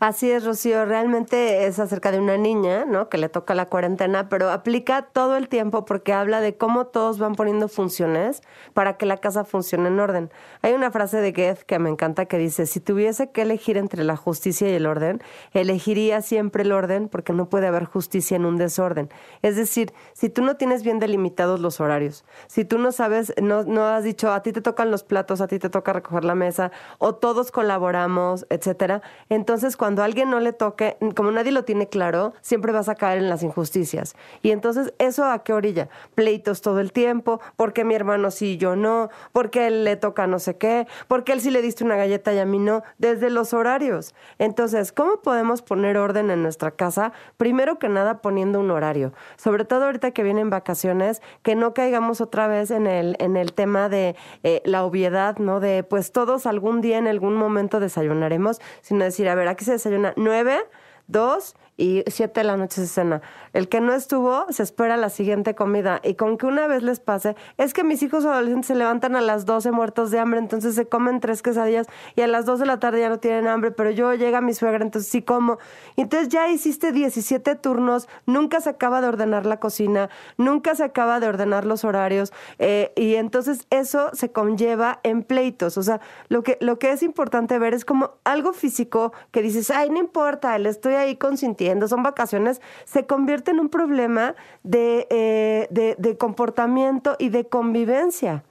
Así 0.00 0.30
es, 0.30 0.44
Rocío. 0.44 0.84
Realmente 0.84 1.66
es 1.66 1.80
acerca 1.80 2.12
de 2.12 2.20
una 2.20 2.36
niña, 2.36 2.84
¿no? 2.84 3.08
Que 3.08 3.18
le 3.18 3.28
toca 3.28 3.56
la 3.56 3.66
cuarentena, 3.66 4.28
pero 4.28 4.50
aplica 4.50 5.02
todo 5.02 5.36
el 5.36 5.48
tiempo 5.48 5.84
porque 5.84 6.12
habla 6.12 6.40
de 6.40 6.56
cómo 6.56 6.86
todos 6.86 7.18
van 7.18 7.34
poniendo 7.34 7.66
funciones 7.66 8.42
para 8.74 8.96
que 8.96 9.06
la 9.06 9.16
casa 9.16 9.44
funcione 9.44 9.88
en 9.88 9.98
orden. 9.98 10.30
Hay 10.62 10.72
una 10.72 10.92
frase 10.92 11.20
de 11.20 11.32
Goethe 11.32 11.64
que 11.66 11.80
me 11.80 11.90
encanta 11.90 12.26
que 12.26 12.38
dice, 12.38 12.66
si 12.66 12.78
tuviese 12.78 13.32
que 13.32 13.42
elegir 13.42 13.76
entre 13.76 14.04
la 14.04 14.16
justicia 14.16 14.70
y 14.70 14.74
el 14.74 14.86
orden, 14.86 15.20
elegiría 15.52 16.22
siempre 16.22 16.62
el 16.62 16.70
orden 16.70 17.08
porque 17.08 17.32
no 17.32 17.48
puede 17.48 17.66
haber 17.66 17.84
justicia 17.84 18.36
en 18.36 18.44
un 18.44 18.56
desorden. 18.56 19.10
Es 19.42 19.56
decir, 19.56 19.92
si 20.12 20.28
tú 20.28 20.42
no 20.42 20.56
tienes 20.56 20.84
bien 20.84 21.00
delimitados 21.00 21.58
los 21.58 21.80
horarios, 21.80 22.24
si 22.46 22.64
tú 22.64 22.78
no 22.78 22.92
sabes, 22.92 23.34
no, 23.42 23.64
no 23.64 23.84
has 23.86 24.04
dicho, 24.04 24.32
a 24.32 24.44
ti 24.44 24.52
te 24.52 24.60
tocan 24.60 24.92
los 24.92 25.02
platos, 25.02 25.40
a 25.40 25.48
ti 25.48 25.58
te 25.58 25.70
toca 25.70 25.92
recoger 25.92 26.24
la 26.24 26.36
mesa, 26.36 26.70
o 26.98 27.16
todos 27.16 27.50
colaboramos, 27.50 28.46
etcétera, 28.48 29.02
entonces 29.28 29.57
cuando 29.76 29.88
cuando 29.88 30.02
a 30.02 30.04
alguien 30.04 30.28
no 30.28 30.38
le 30.38 30.52
toque, 30.52 30.98
como 31.16 31.30
nadie 31.30 31.50
lo 31.50 31.64
tiene 31.64 31.88
claro, 31.88 32.34
siempre 32.42 32.72
vas 32.72 32.90
a 32.90 32.94
caer 32.94 33.20
en 33.20 33.30
las 33.30 33.42
injusticias. 33.42 34.16
Y 34.42 34.50
entonces, 34.50 34.92
¿eso 34.98 35.24
a 35.24 35.42
qué 35.42 35.54
orilla? 35.54 35.88
Pleitos 36.14 36.60
todo 36.60 36.80
el 36.80 36.92
tiempo, 36.92 37.40
porque 37.56 37.84
mi 37.84 37.94
hermano 37.94 38.30
sí 38.30 38.52
y 38.52 38.56
yo 38.58 38.76
no, 38.76 39.08
porque 39.32 39.66
él 39.66 39.84
le 39.84 39.96
toca 39.96 40.26
no 40.26 40.38
sé 40.38 40.58
qué, 40.58 40.86
porque 41.08 41.32
él 41.32 41.40
sí 41.40 41.50
le 41.50 41.62
diste 41.62 41.84
una 41.84 41.96
galleta 41.96 42.34
y 42.34 42.38
a 42.38 42.44
mí 42.44 42.58
no, 42.58 42.82
desde 42.98 43.30
los 43.30 43.54
horarios. 43.54 44.14
Entonces, 44.38 44.92
¿cómo 44.92 45.22
podemos 45.22 45.62
poner 45.62 45.96
orden 45.96 46.30
en 46.30 46.42
nuestra 46.42 46.70
casa? 46.70 47.12
Primero 47.38 47.78
que 47.78 47.88
nada, 47.88 48.18
poniendo 48.20 48.60
un 48.60 48.70
horario. 48.70 49.14
Sobre 49.36 49.64
todo 49.64 49.86
ahorita 49.86 50.10
que 50.10 50.22
vienen 50.22 50.50
vacaciones, 50.50 51.22
que 51.42 51.54
no 51.54 51.72
caigamos 51.72 52.20
otra 52.20 52.46
vez 52.46 52.70
en 52.70 52.86
el, 52.86 53.16
en 53.20 53.38
el 53.38 53.54
tema 53.54 53.88
de 53.88 54.16
eh, 54.42 54.60
la 54.66 54.84
obviedad, 54.84 55.38
¿no? 55.38 55.60
De 55.60 55.82
pues 55.82 56.12
todos 56.12 56.44
algún 56.44 56.82
día 56.82 56.98
en 56.98 57.08
algún 57.08 57.36
momento 57.36 57.80
desayunaremos, 57.80 58.60
sino 58.82 59.04
decir, 59.04 59.30
a 59.30 59.34
ver, 59.34 59.47
aquí 59.50 59.64
se 59.64 59.72
desayuna 59.72 60.12
nueve, 60.16 60.58
dos 61.06 61.56
y 61.78 62.02
siete 62.08 62.40
de 62.40 62.44
la 62.44 62.56
noche 62.56 62.82
se 62.82 62.88
cena. 62.88 63.22
El 63.52 63.68
que 63.68 63.80
no 63.80 63.94
estuvo 63.94 64.46
se 64.50 64.64
espera 64.64 64.96
la 64.96 65.08
siguiente 65.10 65.54
comida 65.54 66.00
y 66.02 66.14
con 66.14 66.36
que 66.36 66.44
una 66.44 66.66
vez 66.66 66.82
les 66.82 66.98
pase, 66.98 67.36
es 67.56 67.72
que 67.72 67.84
mis 67.84 68.02
hijos 68.02 68.24
adolescentes 68.24 68.66
se 68.66 68.74
levantan 68.74 69.14
a 69.14 69.20
las 69.20 69.46
12 69.46 69.70
muertos 69.70 70.10
de 70.10 70.18
hambre, 70.18 70.40
entonces 70.40 70.74
se 70.74 70.88
comen 70.88 71.20
tres 71.20 71.40
quesadillas 71.40 71.86
y 72.16 72.22
a 72.22 72.26
las 72.26 72.44
2 72.44 72.58
de 72.58 72.66
la 72.66 72.80
tarde 72.80 73.00
ya 73.00 73.08
no 73.08 73.20
tienen 73.20 73.46
hambre, 73.46 73.70
pero 73.70 73.90
yo 73.90 74.12
llega 74.14 74.40
mi 74.40 74.54
suegra, 74.54 74.84
entonces 74.84 75.10
sí 75.10 75.22
como. 75.22 75.58
Entonces 75.96 76.28
ya 76.28 76.48
hiciste 76.48 76.90
17 76.90 77.54
turnos, 77.54 78.08
nunca 78.26 78.60
se 78.60 78.70
acaba 78.70 79.00
de 79.00 79.06
ordenar 79.06 79.46
la 79.46 79.60
cocina, 79.60 80.10
nunca 80.36 80.74
se 80.74 80.82
acaba 80.82 81.20
de 81.20 81.28
ordenar 81.28 81.64
los 81.64 81.84
horarios 81.84 82.32
eh, 82.58 82.92
y 82.96 83.14
entonces 83.14 83.68
eso 83.70 84.10
se 84.14 84.32
conlleva 84.32 84.98
en 85.04 85.22
pleitos. 85.22 85.78
O 85.78 85.84
sea, 85.84 86.00
lo 86.28 86.42
que, 86.42 86.58
lo 86.60 86.80
que 86.80 86.90
es 86.90 87.04
importante 87.04 87.56
ver 87.60 87.72
es 87.72 87.84
como 87.84 88.14
algo 88.24 88.52
físico 88.52 89.12
que 89.30 89.42
dices, 89.42 89.70
ay, 89.70 89.90
no 89.90 89.98
importa, 89.98 90.58
le 90.58 90.70
estoy 90.70 90.94
ahí 90.94 91.14
consintiendo 91.14 91.67
son 91.88 92.02
vacaciones, 92.02 92.60
se 92.84 93.06
convierte 93.06 93.50
en 93.50 93.60
un 93.60 93.68
problema 93.68 94.34
de, 94.62 95.06
eh, 95.10 95.96
de, 95.98 96.16
comportamiento 96.18 97.16
y 97.18 97.28
de 97.28 97.46
convivencia. 97.48 98.44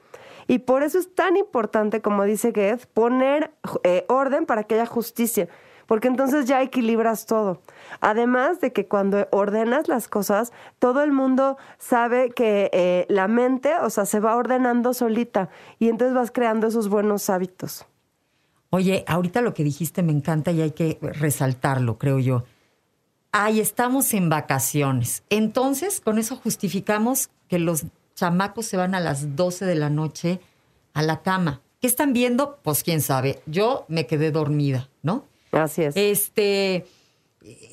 Y 0.48 0.60
por 0.60 0.84
eso 0.84 0.98
es 0.98 1.14
tan 1.14 1.36
importante, 1.36 2.02
como 2.02 2.24
dice 2.24 2.52
Goethe, 2.52 2.88
poner 2.94 3.52
eh, 3.84 4.06
orden 4.08 4.46
para 4.46 4.64
que 4.64 4.76
haya 4.76 4.86
justicia, 4.86 5.50
porque 5.88 6.08
entonces 6.08 6.46
ya 6.46 6.62
equilibras 6.62 7.26
todo. 7.26 7.62
Además 8.00 8.62
de 8.62 8.72
que 8.72 8.88
cuando 8.88 9.28
ordenas 9.32 9.88
las 9.88 10.08
cosas, 10.08 10.54
todo 10.80 11.04
el 11.04 11.12
mundo 11.12 11.58
sabe 11.78 12.30
que 12.32 12.70
eh, 12.74 13.06
la 13.10 13.28
mente, 13.28 13.74
o 13.82 13.90
sea, 13.90 14.06
se 14.06 14.20
va 14.20 14.36
ordenando 14.36 14.94
solita 14.94 15.50
y 15.80 15.90
entonces 15.90 16.16
vas 16.16 16.32
creando 16.32 16.68
esos 16.68 16.88
buenos 16.88 17.30
hábitos. 17.30 17.86
Oye, 18.70 19.06
ahorita 19.08 19.42
lo 19.42 19.54
que 19.54 19.64
dijiste 19.64 20.04
me 20.04 20.12
encanta 20.12 20.52
y 20.52 20.62
hay 20.62 20.72
que 20.72 20.98
resaltarlo, 21.02 21.98
creo 21.98 22.20
yo 22.20 22.44
ay, 23.32 23.60
estamos 23.60 24.14
en 24.14 24.30
vacaciones. 24.30 25.24
Entonces, 25.30 26.02
con 26.02 26.18
eso 26.18 26.36
justificamos 26.36 27.30
que 27.48 27.60
los 27.60 27.86
chamacos 28.16 28.66
se 28.66 28.78
van 28.78 28.96
a 28.96 29.00
las 29.00 29.36
12 29.36 29.66
de 29.66 29.76
la 29.76 29.90
noche 29.90 30.40
a 30.94 31.02
la 31.02 31.22
cama. 31.22 31.62
¿Qué 31.80 31.88
están 31.88 32.14
viendo? 32.14 32.60
Pues 32.64 32.84
quién 32.84 33.02
sabe. 33.02 33.42
Yo 33.46 33.86
me 33.88 34.08
quedé 34.08 34.32
dormida, 34.32 34.90
¿no? 35.04 35.26
Así 35.52 35.84
es. 35.84 35.96
Este, 35.96 36.88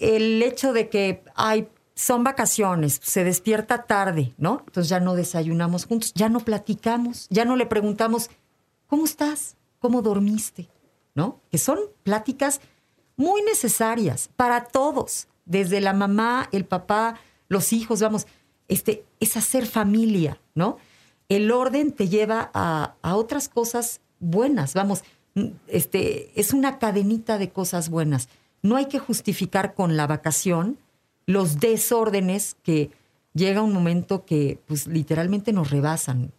el 0.00 0.42
hecho 0.42 0.72
de 0.72 0.88
que, 0.88 1.24
ay, 1.34 1.68
son 1.94 2.24
vacaciones, 2.24 3.00
se 3.02 3.24
despierta 3.24 3.84
tarde, 3.84 4.34
¿no? 4.36 4.62
Entonces 4.66 4.88
ya 4.88 5.00
no 5.00 5.14
desayunamos 5.14 5.86
juntos, 5.86 6.12
ya 6.14 6.28
no 6.28 6.40
platicamos, 6.40 7.28
ya 7.30 7.44
no 7.44 7.56
le 7.56 7.66
preguntamos, 7.66 8.30
¿cómo 8.88 9.04
estás? 9.04 9.56
¿Cómo 9.78 10.02
dormiste? 10.02 10.68
¿No? 11.14 11.40
Que 11.50 11.58
son 11.58 11.78
pláticas 12.02 12.60
muy 13.16 13.42
necesarias 13.42 14.28
para 14.36 14.64
todos 14.64 15.28
desde 15.44 15.80
la 15.80 15.92
mamá, 15.92 16.48
el 16.52 16.64
papá, 16.64 17.16
los 17.48 17.72
hijos, 17.72 18.00
vamos, 18.00 18.26
este, 18.68 19.04
es 19.20 19.36
hacer 19.36 19.66
familia, 19.66 20.40
¿no? 20.54 20.78
El 21.28 21.50
orden 21.50 21.92
te 21.92 22.08
lleva 22.08 22.50
a, 22.54 22.94
otras 23.02 23.48
cosas 23.48 24.00
buenas, 24.20 24.74
vamos, 24.74 25.04
este, 25.66 26.30
es 26.38 26.52
una 26.52 26.78
cadenita 26.78 27.38
de 27.38 27.50
cosas 27.50 27.88
buenas. 27.88 28.28
No 28.62 28.76
hay 28.76 28.86
que 28.86 28.98
justificar 28.98 29.74
con 29.74 29.96
la 29.96 30.06
vacación 30.06 30.78
los 31.26 31.60
desórdenes 31.60 32.56
que 32.62 32.90
llega 33.34 33.62
un 33.62 33.72
momento 33.72 34.24
que 34.24 34.60
pues 34.66 34.86
literalmente 34.86 35.52
nos 35.52 35.70
rebasan 35.70 36.32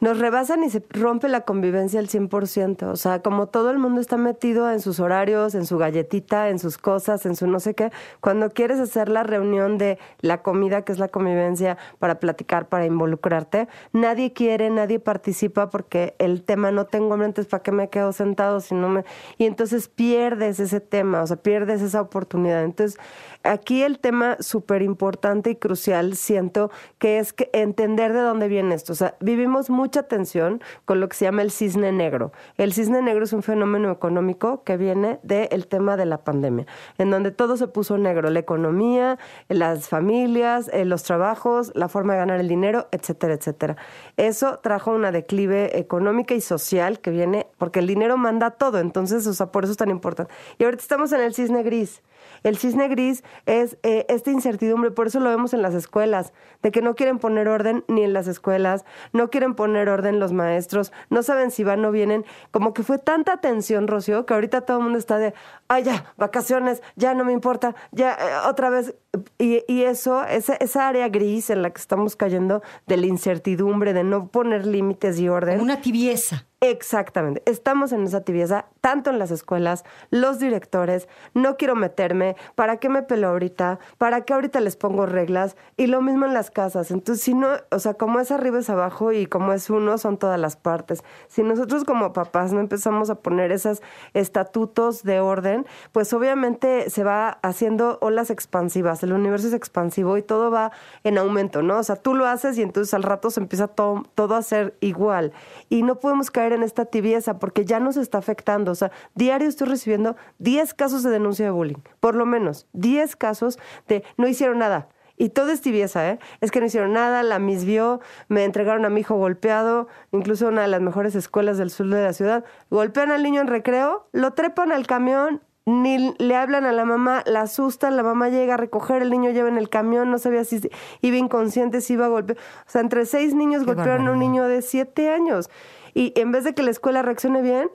nos 0.00 0.18
rebasan 0.18 0.64
y 0.64 0.70
se 0.70 0.82
rompe 0.90 1.28
la 1.28 1.42
convivencia 1.42 2.00
al 2.00 2.08
100%. 2.08 2.88
O 2.90 2.96
sea, 2.96 3.22
como 3.22 3.46
todo 3.46 3.70
el 3.70 3.78
mundo 3.78 4.00
está 4.00 4.16
metido 4.16 4.70
en 4.70 4.80
sus 4.80 5.00
horarios, 5.00 5.54
en 5.54 5.66
su 5.66 5.78
galletita, 5.78 6.48
en 6.48 6.58
sus 6.58 6.78
cosas, 6.78 7.24
en 7.26 7.36
su 7.36 7.46
no 7.46 7.60
sé 7.60 7.74
qué, 7.74 7.92
cuando 8.20 8.50
quieres 8.50 8.80
hacer 8.80 9.08
la 9.08 9.22
reunión 9.22 9.78
de 9.78 9.98
la 10.20 10.42
comida, 10.42 10.82
que 10.82 10.92
es 10.92 10.98
la 10.98 11.08
convivencia, 11.08 11.78
para 11.98 12.18
platicar, 12.18 12.68
para 12.68 12.86
involucrarte, 12.86 13.68
nadie 13.92 14.32
quiere, 14.32 14.70
nadie 14.70 14.98
participa 14.98 15.70
porque 15.70 16.14
el 16.18 16.42
tema 16.42 16.70
no 16.72 16.86
tengo 16.86 17.14
hambre, 17.14 17.26
entonces 17.26 17.50
¿para 17.50 17.62
qué 17.62 17.72
me 17.72 17.88
quedo 17.88 18.12
sentado 18.12 18.60
si 18.60 18.74
no 18.74 18.88
me... 18.88 19.04
Y 19.38 19.46
entonces 19.46 19.88
pierdes 19.88 20.60
ese 20.60 20.80
tema, 20.80 21.22
o 21.22 21.26
sea, 21.26 21.36
pierdes 21.36 21.82
esa 21.82 22.00
oportunidad. 22.00 22.64
Entonces, 22.64 22.98
aquí 23.44 23.82
el 23.82 23.98
tema 23.98 24.36
súper 24.40 24.82
importante 24.82 25.50
y 25.50 25.56
crucial, 25.56 26.16
siento, 26.16 26.70
que 26.98 27.18
es 27.18 27.32
que 27.32 27.50
entender 27.52 28.12
de 28.12 28.20
dónde 28.20 28.48
viene 28.48 28.74
esto. 28.74 28.92
O 28.92 28.96
sea, 28.96 29.14
vivimos 29.20 29.70
mucha 29.70 30.04
tensión 30.04 30.60
con 30.84 31.00
lo 31.00 31.08
que 31.08 31.16
se 31.16 31.24
llama 31.24 31.42
el 31.42 31.50
cisne 31.50 31.92
negro. 31.92 32.32
El 32.56 32.72
cisne 32.72 33.02
negro 33.02 33.24
es 33.24 33.32
un 33.32 33.42
fenómeno 33.42 33.90
económico 33.90 34.62
que 34.64 34.76
viene 34.76 35.18
del 35.22 35.66
tema 35.66 35.96
de 35.96 36.06
la 36.06 36.18
pandemia, 36.18 36.66
en 36.98 37.10
donde 37.10 37.30
todo 37.30 37.56
se 37.56 37.68
puso 37.68 37.98
negro, 37.98 38.30
la 38.30 38.38
economía, 38.40 39.18
las 39.48 39.88
familias, 39.88 40.70
eh, 40.72 40.84
los 40.84 41.02
trabajos, 41.02 41.72
la 41.74 41.88
forma 41.88 42.14
de 42.14 42.20
ganar 42.20 42.40
el 42.40 42.48
dinero, 42.48 42.88
etcétera, 42.92 43.34
etcétera. 43.34 43.76
Eso 44.16 44.58
trajo 44.62 44.92
una 44.92 45.12
declive 45.12 45.78
económica 45.78 46.34
y 46.34 46.40
social 46.40 47.00
que 47.00 47.10
viene, 47.10 47.46
porque 47.58 47.80
el 47.80 47.86
dinero 47.86 48.16
manda 48.16 48.50
todo, 48.50 48.78
entonces, 48.78 49.26
o 49.26 49.34
sea, 49.34 49.46
por 49.46 49.64
eso 49.64 49.72
es 49.72 49.78
tan 49.78 49.90
importante. 49.90 50.32
Y 50.58 50.64
ahorita 50.64 50.82
estamos 50.82 51.12
en 51.12 51.20
el 51.20 51.34
cisne 51.34 51.62
gris. 51.62 52.02
El 52.42 52.56
cisne 52.56 52.88
gris 52.88 53.22
es 53.46 53.78
eh, 53.82 54.06
esta 54.08 54.30
incertidumbre, 54.30 54.90
por 54.90 55.06
eso 55.06 55.20
lo 55.20 55.28
vemos 55.28 55.54
en 55.54 55.62
las 55.62 55.74
escuelas, 55.74 56.32
de 56.62 56.70
que 56.70 56.82
no 56.82 56.94
quieren 56.94 57.18
poner 57.18 57.48
orden 57.48 57.84
ni 57.88 58.02
en 58.02 58.12
las 58.12 58.26
escuelas, 58.26 58.84
no 59.12 59.30
quieren 59.30 59.54
poner 59.54 59.88
orden 59.88 60.20
los 60.20 60.32
maestros, 60.32 60.92
no 61.10 61.22
saben 61.22 61.50
si 61.50 61.64
van 61.64 61.84
o 61.84 61.90
vienen. 61.90 62.24
Como 62.50 62.74
que 62.74 62.82
fue 62.82 62.98
tanta 62.98 63.40
tensión, 63.40 63.88
Rocío, 63.88 64.26
que 64.26 64.34
ahorita 64.34 64.62
todo 64.62 64.78
el 64.78 64.84
mundo 64.84 64.98
está 64.98 65.18
de, 65.18 65.34
ay, 65.68 65.84
ya, 65.84 66.12
vacaciones, 66.16 66.82
ya 66.96 67.14
no 67.14 67.24
me 67.24 67.32
importa, 67.32 67.74
ya, 67.90 68.14
eh, 68.14 68.48
otra 68.48 68.70
vez. 68.70 68.94
Y, 69.38 69.82
eso, 69.82 70.24
esa, 70.24 70.54
esa 70.54 70.88
área 70.88 71.08
gris 71.08 71.50
en 71.50 71.62
la 71.62 71.70
que 71.70 71.80
estamos 71.80 72.16
cayendo 72.16 72.62
de 72.86 72.96
la 72.96 73.06
incertidumbre, 73.06 73.92
de 73.92 74.04
no 74.04 74.28
poner 74.28 74.66
límites 74.66 75.18
y 75.18 75.28
orden. 75.28 75.60
Una 75.60 75.80
tibieza. 75.80 76.46
Exactamente. 76.64 77.42
Estamos 77.44 77.90
en 77.90 78.04
esa 78.04 78.20
tibieza, 78.20 78.66
tanto 78.80 79.10
en 79.10 79.18
las 79.18 79.32
escuelas, 79.32 79.84
los 80.10 80.38
directores, 80.38 81.08
no 81.34 81.56
quiero 81.56 81.74
meterme, 81.74 82.36
¿para 82.54 82.76
qué 82.76 82.88
me 82.88 83.02
pelo 83.02 83.26
ahorita? 83.30 83.80
¿Para 83.98 84.20
qué 84.20 84.32
ahorita 84.32 84.60
les 84.60 84.76
pongo 84.76 85.04
reglas? 85.04 85.56
Y 85.76 85.88
lo 85.88 86.00
mismo 86.02 86.24
en 86.24 86.34
las 86.34 86.52
casas. 86.52 86.92
Entonces, 86.92 87.24
si 87.24 87.34
no, 87.34 87.48
o 87.72 87.80
sea, 87.80 87.94
como 87.94 88.20
es 88.20 88.30
arriba 88.30 88.60
es 88.60 88.70
abajo 88.70 89.10
y 89.10 89.26
como 89.26 89.52
es 89.52 89.70
uno, 89.70 89.98
son 89.98 90.18
todas 90.18 90.38
las 90.38 90.54
partes. 90.54 91.02
Si 91.26 91.42
nosotros 91.42 91.82
como 91.82 92.12
papás 92.12 92.52
no 92.52 92.60
empezamos 92.60 93.10
a 93.10 93.16
poner 93.16 93.50
esos 93.50 93.82
estatutos 94.14 95.02
de 95.02 95.18
orden, 95.18 95.66
pues 95.90 96.12
obviamente 96.12 96.90
se 96.90 97.02
va 97.02 97.40
haciendo 97.42 97.98
olas 98.00 98.30
expansivas. 98.30 99.02
el 99.02 99.12
universo 99.12 99.48
es 99.48 99.54
expansivo 99.54 100.16
y 100.16 100.22
todo 100.22 100.52
va 100.52 100.70
en 101.02 101.18
aumento, 101.18 101.60
¿no? 101.62 101.78
O 101.78 101.82
sea, 101.82 101.96
tú 101.96 102.14
lo 102.14 102.26
haces 102.26 102.56
y 102.56 102.62
entonces 102.62 102.94
al 102.94 103.02
rato 103.02 103.30
se 103.30 103.40
empieza 103.40 103.66
todo 103.66 104.34
a 104.36 104.42
ser 104.42 104.76
igual. 104.78 105.32
Y 105.68 105.82
no 105.82 105.96
podemos 105.98 106.30
caer 106.30 106.51
en 106.52 106.62
esta 106.62 106.84
tibieza 106.84 107.38
porque 107.38 107.64
ya 107.64 107.80
nos 107.80 107.96
está 107.96 108.18
afectando. 108.18 108.72
O 108.72 108.74
sea, 108.74 108.90
diario 109.14 109.48
estoy 109.48 109.68
recibiendo 109.68 110.16
10 110.38 110.74
casos 110.74 111.02
de 111.02 111.10
denuncia 111.10 111.44
de 111.44 111.50
bullying, 111.50 111.82
por 112.00 112.14
lo 112.14 112.26
menos 112.26 112.66
10 112.72 113.16
casos 113.16 113.58
de 113.88 114.04
no 114.16 114.28
hicieron 114.28 114.58
nada. 114.58 114.88
Y 115.16 115.28
todo 115.28 115.50
es 115.50 115.60
tibieza, 115.60 116.10
¿eh? 116.10 116.18
Es 116.40 116.50
que 116.50 116.60
no 116.60 116.66
hicieron 116.66 116.94
nada, 116.94 117.22
la 117.22 117.38
misvió, 117.38 118.00
me 118.28 118.44
entregaron 118.44 118.84
a 118.84 118.88
mi 118.88 119.02
hijo 119.02 119.14
golpeado, 119.14 119.86
incluso 120.10 120.48
una 120.48 120.62
de 120.62 120.68
las 120.68 120.80
mejores 120.80 121.14
escuelas 121.14 121.58
del 121.58 121.70
sur 121.70 121.86
de 121.88 122.02
la 122.02 122.12
ciudad. 122.12 122.44
Golpean 122.70 123.10
al 123.10 123.22
niño 123.22 123.40
en 123.40 123.46
recreo, 123.46 124.08
lo 124.12 124.32
trepan 124.32 124.72
al 124.72 124.86
camión, 124.86 125.40
ni 125.64 126.14
le 126.18 126.34
hablan 126.34 126.64
a 126.64 126.72
la 126.72 126.84
mamá, 126.84 127.22
la 127.26 127.42
asustan, 127.42 127.96
la 127.96 128.02
mamá 128.02 128.30
llega 128.30 128.54
a 128.54 128.56
recoger, 128.56 129.02
el 129.02 129.10
niño 129.10 129.30
lleva 129.30 129.48
en 129.48 129.58
el 129.58 129.68
camión, 129.68 130.10
no 130.10 130.18
sabía 130.18 130.44
si 130.44 130.60
iba 131.02 131.16
inconsciente, 131.16 131.80
si 131.80 131.92
iba 131.92 132.06
a 132.06 132.08
golpear. 132.08 132.38
O 132.38 132.70
sea, 132.70 132.80
entre 132.80 133.06
seis 133.06 133.34
niños 133.34 133.64
golpearon 133.64 134.08
a 134.08 134.12
un 134.12 134.18
niño 134.18 134.44
de 134.44 134.62
siete 134.62 135.10
años. 135.10 135.50
Y 135.94 136.12
en 136.16 136.32
vez 136.32 136.44
de 136.44 136.54
que 136.54 136.62
la 136.62 136.70
escuela 136.70 137.02
reaccione 137.02 137.42
bien, 137.42 137.68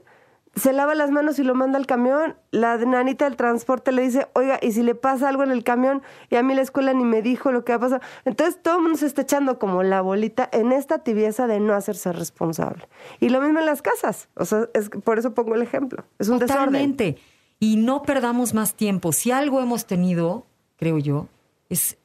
se 0.57 0.74
lava 0.74 0.95
las 0.95 1.12
manos 1.12 1.38
y 1.39 1.43
lo 1.43 1.53
manda 1.55 1.77
al 1.77 1.86
camión. 1.86 2.36
La 2.51 2.77
nanita 2.77 3.25
del 3.25 3.36
transporte 3.36 3.91
le 3.91 4.01
dice, 4.01 4.27
oiga, 4.33 4.59
¿y 4.62 4.71
si 4.71 4.81
le 4.81 4.95
pasa 4.95 5.29
algo 5.29 5.43
en 5.43 5.51
el 5.51 5.63
camión? 5.63 6.01
Y 6.29 6.36
a 6.36 6.43
mí 6.43 6.55
la 6.55 6.62
escuela 6.62 6.93
ni 6.93 7.03
me 7.03 7.21
dijo 7.21 7.51
lo 7.51 7.63
que 7.63 7.74
ha 7.74 7.79
pasado. 7.79 8.01
Entonces 8.25 8.59
todo 8.62 8.77
el 8.77 8.81
mundo 8.83 8.97
se 8.97 9.05
está 9.05 9.21
echando 9.21 9.59
como 9.59 9.83
la 9.83 10.01
bolita 10.01 10.50
en 10.51 10.71
esta 10.71 11.00
tibieza 11.00 11.47
de 11.47 11.59
no 11.59 11.74
hacerse 11.74 12.12
responsable. 12.12 12.88
Y 13.19 13.29
lo 13.29 13.39
mismo 13.41 13.59
en 13.59 13.65
las 13.65 13.81
casas. 13.81 14.29
O 14.36 14.45
sea, 14.45 14.67
es, 14.74 14.89
por 14.89 15.19
eso 15.19 15.33
pongo 15.33 15.53
el 15.55 15.62
ejemplo. 15.62 16.05
Es 16.17 16.27
un 16.27 16.39
Totalmente. 16.39 17.17
Y 17.59 17.77
no 17.77 18.01
perdamos 18.03 18.53
más 18.53 18.74
tiempo. 18.74 19.12
Si 19.12 19.31
algo 19.31 19.62
hemos 19.62 19.86
tenido, 19.86 20.45
creo 20.77 20.97
yo, 20.97 21.27
es, 21.69 21.97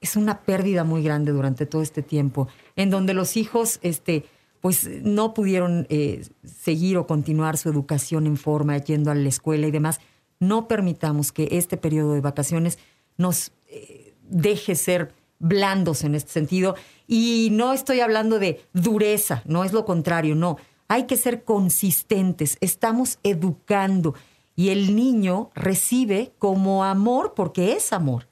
es 0.00 0.16
una 0.16 0.40
pérdida 0.40 0.84
muy 0.84 1.02
grande 1.02 1.32
durante 1.32 1.66
todo 1.66 1.82
este 1.82 2.02
tiempo, 2.02 2.48
en 2.76 2.90
donde 2.90 3.14
los 3.14 3.36
hijos, 3.36 3.80
este, 3.82 4.24
pues 4.60 4.88
no 5.02 5.34
pudieron 5.34 5.86
eh, 5.88 6.26
seguir 6.44 6.96
o 6.98 7.06
continuar 7.06 7.56
su 7.56 7.68
educación 7.68 8.26
en 8.26 8.36
forma, 8.36 8.78
yendo 8.78 9.10
a 9.10 9.14
la 9.14 9.28
escuela 9.28 9.66
y 9.66 9.70
demás. 9.70 10.00
No 10.40 10.68
permitamos 10.68 11.32
que 11.32 11.48
este 11.52 11.76
periodo 11.76 12.14
de 12.14 12.20
vacaciones 12.20 12.78
nos 13.16 13.52
eh, 13.68 14.14
deje 14.28 14.74
ser 14.74 15.14
blandos 15.38 16.04
en 16.04 16.14
este 16.14 16.32
sentido. 16.32 16.74
Y 17.06 17.48
no 17.52 17.72
estoy 17.72 18.00
hablando 18.00 18.38
de 18.38 18.60
dureza, 18.72 19.42
no 19.46 19.64
es 19.64 19.72
lo 19.72 19.84
contrario, 19.84 20.34
no. 20.34 20.56
Hay 20.88 21.04
que 21.04 21.16
ser 21.16 21.44
consistentes, 21.44 22.56
estamos 22.60 23.18
educando 23.22 24.14
y 24.56 24.70
el 24.70 24.96
niño 24.96 25.50
recibe 25.54 26.32
como 26.38 26.82
amor, 26.82 27.34
porque 27.36 27.72
es 27.72 27.92
amor, 27.92 28.28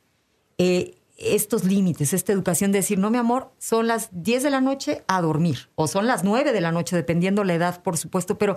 eh, 0.59 0.97
estos 1.17 1.65
límites, 1.65 2.13
esta 2.13 2.33
educación 2.33 2.73
de 2.73 2.79
decir, 2.79 2.99
no, 2.99 3.11
mi 3.11 3.19
amor, 3.19 3.51
son 3.59 3.87
las 3.87 4.09
10 4.13 4.43
de 4.43 4.51
la 4.51 4.61
noche 4.61 5.03
a 5.07 5.21
dormir, 5.23 5.69
o 5.75 5.87
son 5.89 6.07
las 6.07 6.25
9 6.25 6.53
de 6.53 6.61
la 6.61 6.73
noche, 6.73 6.97
dependiendo 6.97 7.45
la 7.45 7.55
edad, 7.55 7.83
por 7.83 7.97
supuesto, 7.97 8.39
pero 8.39 8.57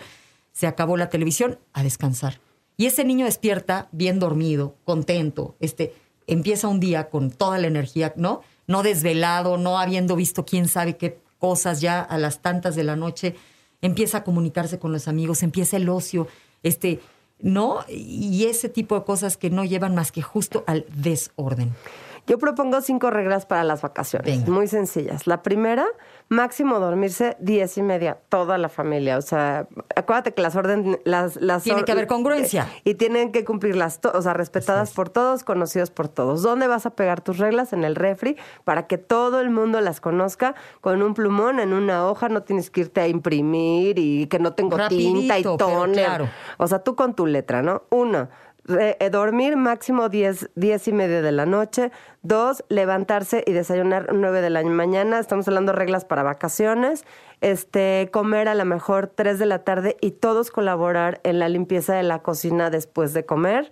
se 0.51 0.68
acabó 0.68 0.98
la 0.98 1.10
televisión, 1.10 1.60
a 1.74 1.84
descansar. 1.84 2.42
Y 2.75 2.86
ese 2.86 3.04
niño 3.04 3.25
despierta 3.25 3.88
bien 3.92 4.20
dormido, 4.20 4.75
contento, 4.86 5.56
este, 5.60 5.94
empieza 6.28 6.68
un 6.68 6.80
día 6.80 7.10
con 7.10 7.32
toda 7.32 7.58
la 7.58 7.68
energía, 7.68 8.13
¿no? 8.16 8.42
No 8.68 8.84
desvelado, 8.84 9.58
no 9.58 9.80
habiendo 9.80 10.16
visto 10.16 10.46
quién 10.46 10.68
sabe 10.68 10.98
qué 10.98 11.20
cosas 11.39 11.82
ya 11.82 12.01
a 12.01 12.18
las 12.18 12.42
tantas 12.42 12.75
de 12.75 12.84
la 12.84 12.96
noche, 12.96 13.36
empieza 13.82 14.20
a 14.20 14.24
comunicarse 14.24 14.80
con 14.80 14.92
los 14.92 15.08
amigos, 15.08 15.44
empieza 15.44 15.78
el 15.78 15.89
ocio, 15.89 16.28
este, 16.63 17.00
¿no? 17.39 17.80
Y 17.88 18.46
ese 18.46 18.70
tipo 18.70 18.96
de 18.96 19.06
cosas 19.06 19.38
que 19.38 19.50
no 19.50 19.63
llevan 19.63 19.96
más 19.96 20.12
que 20.12 20.22
justo 20.22 20.63
al 20.68 20.86
desorden. 20.94 21.74
Yo 22.29 22.38
propongo 22.38 22.79
cinco 22.81 23.09
reglas 23.09 23.48
para 23.48 23.63
las 23.63 23.81
vacaciones, 23.81 24.48
muy 24.48 24.67
sencillas. 24.67 25.25
La 25.25 25.41
primera, 25.41 25.88
máximo 26.27 26.79
dormirse 26.79 27.36
diez 27.39 27.75
y 27.79 27.81
media, 27.81 28.19
toda 28.29 28.59
la 28.59 28.69
familia. 28.69 29.17
O 29.17 29.21
sea, 29.21 29.67
acuérdate 29.95 30.36
que 30.36 30.43
las 30.43 30.55
órdenes... 30.55 31.00
Las, 31.05 31.38
las 31.38 31.63
Tiene 31.63 31.86
que 31.86 31.91
haber 31.91 32.05
congruencia. 32.05 32.69
Y 32.83 32.93
tienen 32.93 33.31
que 33.31 33.43
cumplirlas, 33.43 34.00
o 34.13 34.21
sea, 34.21 34.36
respetadas 34.36 34.91
por 34.91 35.09
todos, 35.09 35.43
conocidos 35.43 35.89
por 35.89 36.07
todos. 36.07 36.43
¿Dónde 36.43 36.67
vas 36.67 36.86
a 36.86 36.91
pegar 36.91 37.21
tus 37.21 37.39
reglas? 37.39 37.74
En 37.74 37.83
el 37.83 37.95
refri, 37.95 38.38
para 38.63 38.86
que 38.86 39.00
todo 39.00 39.41
el 39.41 39.50
mundo 39.50 39.81
las 39.81 40.00
conozca 40.00 40.53
con 40.81 41.01
un 41.01 41.15
plumón 41.15 41.59
en 41.59 41.74
una 41.74 42.05
hoja. 42.07 42.29
No 42.29 42.43
tienes 42.43 42.69
que 42.69 42.81
irte 42.81 43.01
a 43.01 43.07
imprimir 43.07 43.98
y 43.98 44.27
que 44.27 44.38
no 44.38 44.53
tengo 44.53 44.77
tinta 44.88 45.39
y 45.39 45.41
toner. 45.41 46.05
Claro. 46.05 46.29
O 46.59 46.67
sea, 46.67 46.83
tú 46.83 46.95
con 46.95 47.15
tu 47.15 47.25
letra, 47.25 47.63
¿no? 47.63 47.81
Uno, 47.89 48.29
eh, 48.69 49.09
dormir 49.09 49.57
máximo 49.57 50.09
10, 50.09 50.51
diez 50.55 50.88
y 50.88 50.93
media 50.93 51.21
de 51.21 51.31
la 51.31 51.45
noche. 51.45 51.91
Dos, 52.21 52.63
levantarse 52.69 53.43
y 53.45 53.53
desayunar 53.53 54.13
9 54.13 54.41
de 54.41 54.49
la 54.49 54.63
mañana. 54.63 55.19
Estamos 55.19 55.47
hablando 55.47 55.71
de 55.71 55.79
reglas 55.79 56.05
para 56.05 56.23
vacaciones. 56.23 57.05
Este, 57.41 58.10
comer 58.12 58.47
a 58.47 58.55
lo 58.55 58.65
mejor 58.65 59.08
3 59.08 59.39
de 59.39 59.45
la 59.45 59.63
tarde 59.63 59.97
y 60.01 60.12
todos 60.12 60.51
colaborar 60.51 61.21
en 61.23 61.39
la 61.39 61.49
limpieza 61.49 61.95
de 61.95 62.03
la 62.03 62.19
cocina 62.19 62.69
después 62.69 63.13
de 63.13 63.25
comer. 63.25 63.71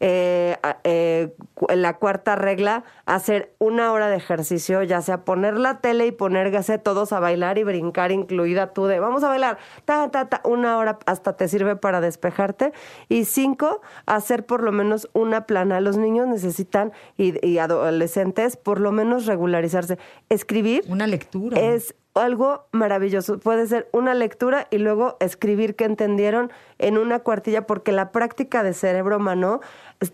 Eh, 0.00 0.56
eh, 0.84 1.34
la 1.68 1.96
cuarta 1.96 2.36
regla, 2.36 2.84
hacer 3.04 3.54
una 3.58 3.92
hora 3.92 4.08
de 4.08 4.16
ejercicio, 4.16 4.82
ya 4.82 5.02
sea 5.02 5.24
poner 5.24 5.58
la 5.58 5.80
tele 5.80 6.06
y 6.06 6.12
ponerse 6.12 6.78
todos 6.78 7.12
a 7.12 7.20
bailar 7.20 7.58
y 7.58 7.64
brincar, 7.64 8.12
incluida 8.12 8.72
tú 8.72 8.86
de 8.86 9.00
vamos 9.00 9.24
a 9.24 9.28
bailar, 9.28 9.58
ta, 9.84 10.10
ta, 10.10 10.28
ta, 10.28 10.40
una 10.44 10.78
hora 10.78 10.98
hasta 11.06 11.36
te 11.36 11.48
sirve 11.48 11.76
para 11.76 12.00
despejarte. 12.00 12.72
Y 13.08 13.24
cinco, 13.24 13.80
hacer 14.06 14.46
por 14.46 14.62
lo 14.62 14.72
menos 14.72 15.08
una 15.12 15.46
plana. 15.46 15.80
Los 15.80 15.96
niños 15.96 16.28
necesitan 16.28 16.92
y, 17.16 17.44
y 17.46 17.58
adolescentes 17.58 18.56
por 18.56 18.80
lo 18.80 18.92
menos 18.92 19.26
regularizarse. 19.26 19.98
Escribir. 20.28 20.84
Una 20.88 21.06
lectura. 21.06 21.58
Es 21.60 21.94
algo 22.18 22.66
maravilloso. 22.72 23.38
Puede 23.38 23.66
ser 23.66 23.88
una 23.92 24.14
lectura 24.14 24.66
y 24.70 24.78
luego 24.78 25.16
escribir 25.20 25.76
que 25.76 25.84
entendieron 25.84 26.50
en 26.78 26.98
una 26.98 27.20
cuartilla, 27.20 27.66
porque 27.66 27.92
la 27.92 28.12
práctica 28.12 28.62
de 28.62 28.74
cerebro 28.74 29.16
humano, 29.16 29.60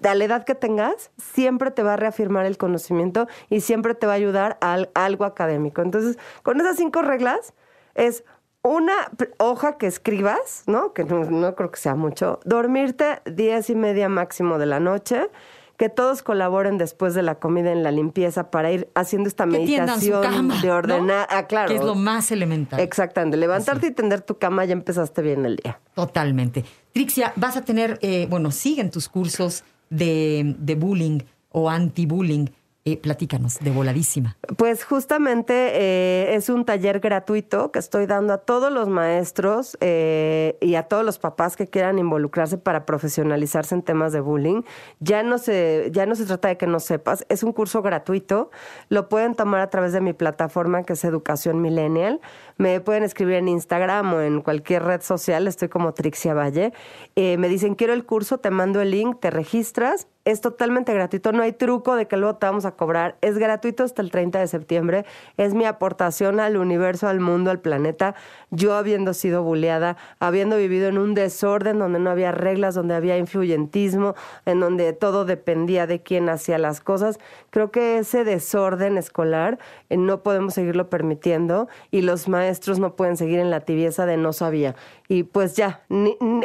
a 0.02 0.14
la 0.14 0.24
edad 0.24 0.44
que 0.44 0.54
tengas, 0.54 1.10
siempre 1.16 1.70
te 1.70 1.82
va 1.82 1.94
a 1.94 1.96
reafirmar 1.96 2.46
el 2.46 2.58
conocimiento 2.58 3.28
y 3.50 3.60
siempre 3.60 3.94
te 3.94 4.06
va 4.06 4.12
a 4.12 4.16
ayudar 4.16 4.58
a, 4.60 4.78
algo 4.94 5.24
académico. 5.24 5.82
Entonces, 5.82 6.18
con 6.42 6.60
esas 6.60 6.76
cinco 6.76 7.02
reglas, 7.02 7.54
es 7.94 8.24
una 8.62 8.94
hoja 9.38 9.76
que 9.76 9.86
escribas, 9.86 10.64
¿no? 10.66 10.94
Que 10.94 11.04
no, 11.04 11.24
no 11.24 11.54
creo 11.54 11.70
que 11.70 11.78
sea 11.78 11.94
mucho. 11.94 12.40
Dormirte 12.44 13.20
diez 13.26 13.68
y 13.68 13.74
media 13.74 14.08
máximo 14.08 14.58
de 14.58 14.66
la 14.66 14.80
noche 14.80 15.28
que 15.76 15.88
todos 15.88 16.22
colaboren 16.22 16.78
después 16.78 17.14
de 17.14 17.22
la 17.22 17.36
comida 17.36 17.72
en 17.72 17.82
la 17.82 17.90
limpieza 17.90 18.50
para 18.50 18.70
ir 18.70 18.88
haciendo 18.94 19.28
esta 19.28 19.46
meditación 19.46 20.48
de 20.60 20.70
ordenar. 20.70 21.26
Ah, 21.30 21.46
claro. 21.46 21.68
Que 21.68 21.76
es 21.76 21.84
lo 21.84 21.94
más 21.94 22.30
elemental. 22.30 22.80
Exactamente. 22.80 23.36
Levantarte 23.36 23.88
y 23.88 23.90
tender 23.90 24.20
tu 24.20 24.38
cama, 24.38 24.64
ya 24.64 24.72
empezaste 24.72 25.22
bien 25.22 25.44
el 25.44 25.56
día. 25.56 25.80
Totalmente. 25.94 26.64
Trixia, 26.92 27.32
vas 27.36 27.56
a 27.56 27.62
tener, 27.62 27.98
eh, 28.02 28.26
bueno, 28.30 28.50
siguen 28.50 28.90
tus 28.90 29.08
cursos 29.08 29.64
de, 29.90 30.54
de 30.58 30.74
bullying 30.76 31.20
o 31.50 31.68
anti-bullying. 31.68 32.46
Eh, 32.86 32.98
platícanos, 32.98 33.60
de 33.60 33.70
voladísima. 33.70 34.36
Pues 34.58 34.84
justamente 34.84 35.54
eh, 35.72 36.34
es 36.34 36.50
un 36.50 36.66
taller 36.66 37.00
gratuito 37.00 37.72
que 37.72 37.78
estoy 37.78 38.04
dando 38.04 38.34
a 38.34 38.36
todos 38.36 38.70
los 38.70 38.90
maestros 38.90 39.78
eh, 39.80 40.58
y 40.60 40.74
a 40.74 40.82
todos 40.82 41.02
los 41.02 41.18
papás 41.18 41.56
que 41.56 41.66
quieran 41.66 41.98
involucrarse 41.98 42.58
para 42.58 42.84
profesionalizarse 42.84 43.74
en 43.74 43.80
temas 43.80 44.12
de 44.12 44.20
bullying. 44.20 44.64
Ya 45.00 45.22
no 45.22 45.38
se, 45.38 45.88
ya 45.92 46.04
no 46.04 46.14
se 46.14 46.26
trata 46.26 46.48
de 46.48 46.58
que 46.58 46.66
no 46.66 46.78
sepas, 46.78 47.24
es 47.30 47.42
un 47.42 47.54
curso 47.54 47.80
gratuito. 47.80 48.50
Lo 48.90 49.08
pueden 49.08 49.34
tomar 49.34 49.62
a 49.62 49.70
través 49.70 49.94
de 49.94 50.02
mi 50.02 50.12
plataforma 50.12 50.82
que 50.82 50.92
es 50.92 51.04
Educación 51.04 51.62
Millennial. 51.62 52.20
Me 52.58 52.80
pueden 52.80 53.02
escribir 53.02 53.36
en 53.36 53.48
Instagram 53.48 54.12
o 54.12 54.20
en 54.20 54.42
cualquier 54.42 54.82
red 54.82 55.00
social, 55.00 55.48
estoy 55.48 55.70
como 55.70 55.94
Trixia 55.94 56.34
Valle. 56.34 56.74
me 57.16 57.48
dicen, 57.48 57.76
quiero 57.76 57.94
el 57.94 58.04
curso, 58.04 58.36
te 58.36 58.50
mando 58.50 58.82
el 58.82 58.90
link, 58.90 59.20
te 59.20 59.30
registras 59.30 60.06
es 60.24 60.40
totalmente 60.40 60.94
gratuito, 60.94 61.32
no 61.32 61.42
hay 61.42 61.52
truco 61.52 61.96
de 61.96 62.06
que 62.06 62.16
luego 62.16 62.36
te 62.36 62.46
vamos 62.46 62.64
a 62.64 62.72
cobrar. 62.72 63.16
Es 63.20 63.36
gratuito 63.36 63.84
hasta 63.84 64.00
el 64.00 64.10
30 64.10 64.40
de 64.40 64.46
septiembre. 64.46 65.04
Es 65.36 65.52
mi 65.52 65.66
aportación 65.66 66.40
al 66.40 66.56
universo, 66.56 67.08
al 67.08 67.20
mundo, 67.20 67.50
al 67.50 67.60
planeta. 67.60 68.14
Yo 68.50 68.74
habiendo 68.74 69.12
sido 69.12 69.42
buleada, 69.42 69.98
habiendo 70.20 70.56
vivido 70.56 70.88
en 70.88 70.96
un 70.96 71.14
desorden 71.14 71.78
donde 71.78 71.98
no 71.98 72.10
había 72.10 72.32
reglas, 72.32 72.74
donde 72.74 72.94
había 72.94 73.18
influyentismo, 73.18 74.14
en 74.46 74.60
donde 74.60 74.94
todo 74.94 75.26
dependía 75.26 75.86
de 75.86 76.02
quién 76.02 76.30
hacía 76.30 76.56
las 76.56 76.80
cosas. 76.80 77.18
Creo 77.50 77.70
que 77.70 77.98
ese 77.98 78.24
desorden 78.24 78.96
escolar 78.96 79.58
eh, 79.90 79.98
no 79.98 80.22
podemos 80.22 80.54
seguirlo 80.54 80.88
permitiendo 80.88 81.68
y 81.90 82.00
los 82.00 82.28
maestros 82.28 82.78
no 82.78 82.96
pueden 82.96 83.18
seguir 83.18 83.40
en 83.40 83.50
la 83.50 83.60
tibieza 83.60 84.06
de 84.06 84.16
no 84.16 84.32
sabía. 84.32 84.74
Y 85.06 85.24
pues 85.24 85.54
ya, 85.54 85.82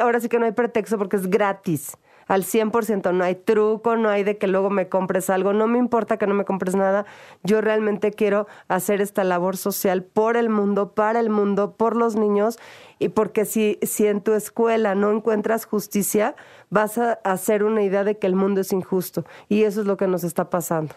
ahora 0.01 0.19
sí 0.19 0.27
que 0.27 0.37
no 0.37 0.45
hay 0.45 0.51
pretexto 0.51 0.97
porque 0.97 1.15
es 1.15 1.29
gratis. 1.29 1.97
Al 2.29 2.43
100%, 2.43 3.11
no 3.11 3.23
hay 3.23 3.35
truco, 3.35 3.97
no 3.97 4.07
hay 4.07 4.23
de 4.23 4.37
que 4.37 4.47
luego 4.47 4.69
me 4.69 4.87
compres 4.87 5.29
algo, 5.31 5.51
no 5.51 5.67
me 5.67 5.79
importa 5.79 6.17
que 6.17 6.27
no 6.27 6.35
me 6.35 6.45
compres 6.45 6.75
nada, 6.75 7.05
yo 7.43 7.59
realmente 7.59 8.11
quiero 8.11 8.47
hacer 8.67 9.01
esta 9.01 9.23
labor 9.23 9.57
social 9.57 10.03
por 10.03 10.37
el 10.37 10.47
mundo, 10.47 10.93
para 10.93 11.19
el 11.19 11.31
mundo, 11.31 11.75
por 11.75 11.97
los 11.97 12.15
niños 12.15 12.59
y 12.99 13.09
porque 13.09 13.45
si, 13.45 13.79
si 13.81 14.05
en 14.05 14.21
tu 14.21 14.33
escuela 14.33 14.93
no 14.93 15.11
encuentras 15.11 15.65
justicia, 15.65 16.35
vas 16.69 16.99
a 16.99 17.13
hacer 17.23 17.63
una 17.63 17.81
idea 17.81 18.03
de 18.03 18.19
que 18.19 18.27
el 18.27 18.35
mundo 18.35 18.61
es 18.61 18.71
injusto 18.71 19.25
y 19.49 19.63
eso 19.63 19.81
es 19.81 19.87
lo 19.87 19.97
que 19.97 20.07
nos 20.07 20.23
está 20.23 20.51
pasando. 20.51 20.93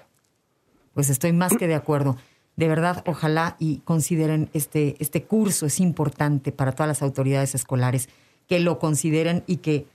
Pues 0.93 1.09
estoy 1.09 1.33
más 1.33 1.57
que 1.57 1.67
de 1.67 1.75
acuerdo. 1.75 2.17
De 2.57 2.69
verdad, 2.69 3.03
ojalá 3.07 3.57
y 3.59 3.79
consideren 3.79 4.51
este, 4.53 4.97
este 4.99 5.25
curso, 5.25 5.65
es 5.65 5.81
importante 5.81 6.53
para 6.53 6.73
todas 6.73 6.89
las 6.89 7.01
autoridades 7.01 7.55
escolares, 7.55 8.11
que 8.47 8.61
lo 8.61 8.79
consideren 8.79 9.43
y 9.47 9.57
que 9.57 9.87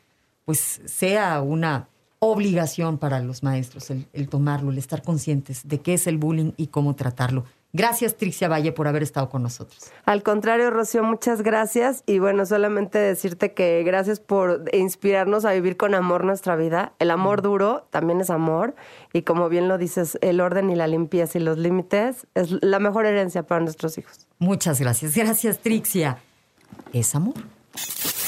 pues 0.47 0.81
sea 0.85 1.41
una 1.41 1.89
obligación 2.19 2.97
para 2.97 3.19
los 3.19 3.43
maestros 3.43 3.89
el, 3.89 4.07
el 4.13 4.29
tomarlo, 4.29 4.71
el 4.71 4.77
estar 4.77 5.03
conscientes 5.03 5.67
de 5.67 5.81
qué 5.81 5.95
es 5.95 6.07
el 6.07 6.17
bullying 6.17 6.53
y 6.55 6.67
cómo 6.67 6.95
tratarlo. 6.95 7.43
Gracias, 7.73 8.15
Trixia 8.15 8.47
Valle, 8.47 8.71
por 8.71 8.87
haber 8.87 9.03
estado 9.03 9.27
con 9.29 9.43
nosotros. 9.43 9.91
Al 10.05 10.23
contrario, 10.23 10.71
Rocío, 10.71 11.03
muchas 11.03 11.41
gracias. 11.41 12.01
Y 12.05 12.19
bueno, 12.19 12.45
solamente 12.45 12.97
decirte 12.97 13.53
que 13.53 13.83
gracias 13.83 14.21
por 14.21 14.63
inspirarnos 14.71 15.43
a 15.43 15.51
vivir 15.51 15.75
con 15.75 15.93
amor 15.93 16.23
nuestra 16.23 16.55
vida. 16.55 16.93
El 16.99 17.11
amor 17.11 17.41
duro 17.41 17.85
también 17.89 18.21
es 18.21 18.29
amor. 18.29 18.73
Y 19.11 19.23
como 19.23 19.49
bien 19.49 19.67
lo 19.67 19.77
dices, 19.77 20.17
el 20.21 20.39
orden 20.39 20.69
y 20.69 20.75
la 20.75 20.87
limpieza 20.87 21.39
y 21.39 21.41
los 21.41 21.57
límites 21.57 22.25
es 22.35 22.55
la 22.63 22.79
mejor 22.79 23.05
herencia 23.05 23.43
para 23.43 23.59
nuestros 23.59 23.97
hijos. 23.97 24.27
Muchas 24.39 24.79
gracias. 24.79 25.13
Gracias, 25.13 25.59
Trixia. 25.59 26.19
Es 26.93 27.15
amor. 27.15 27.35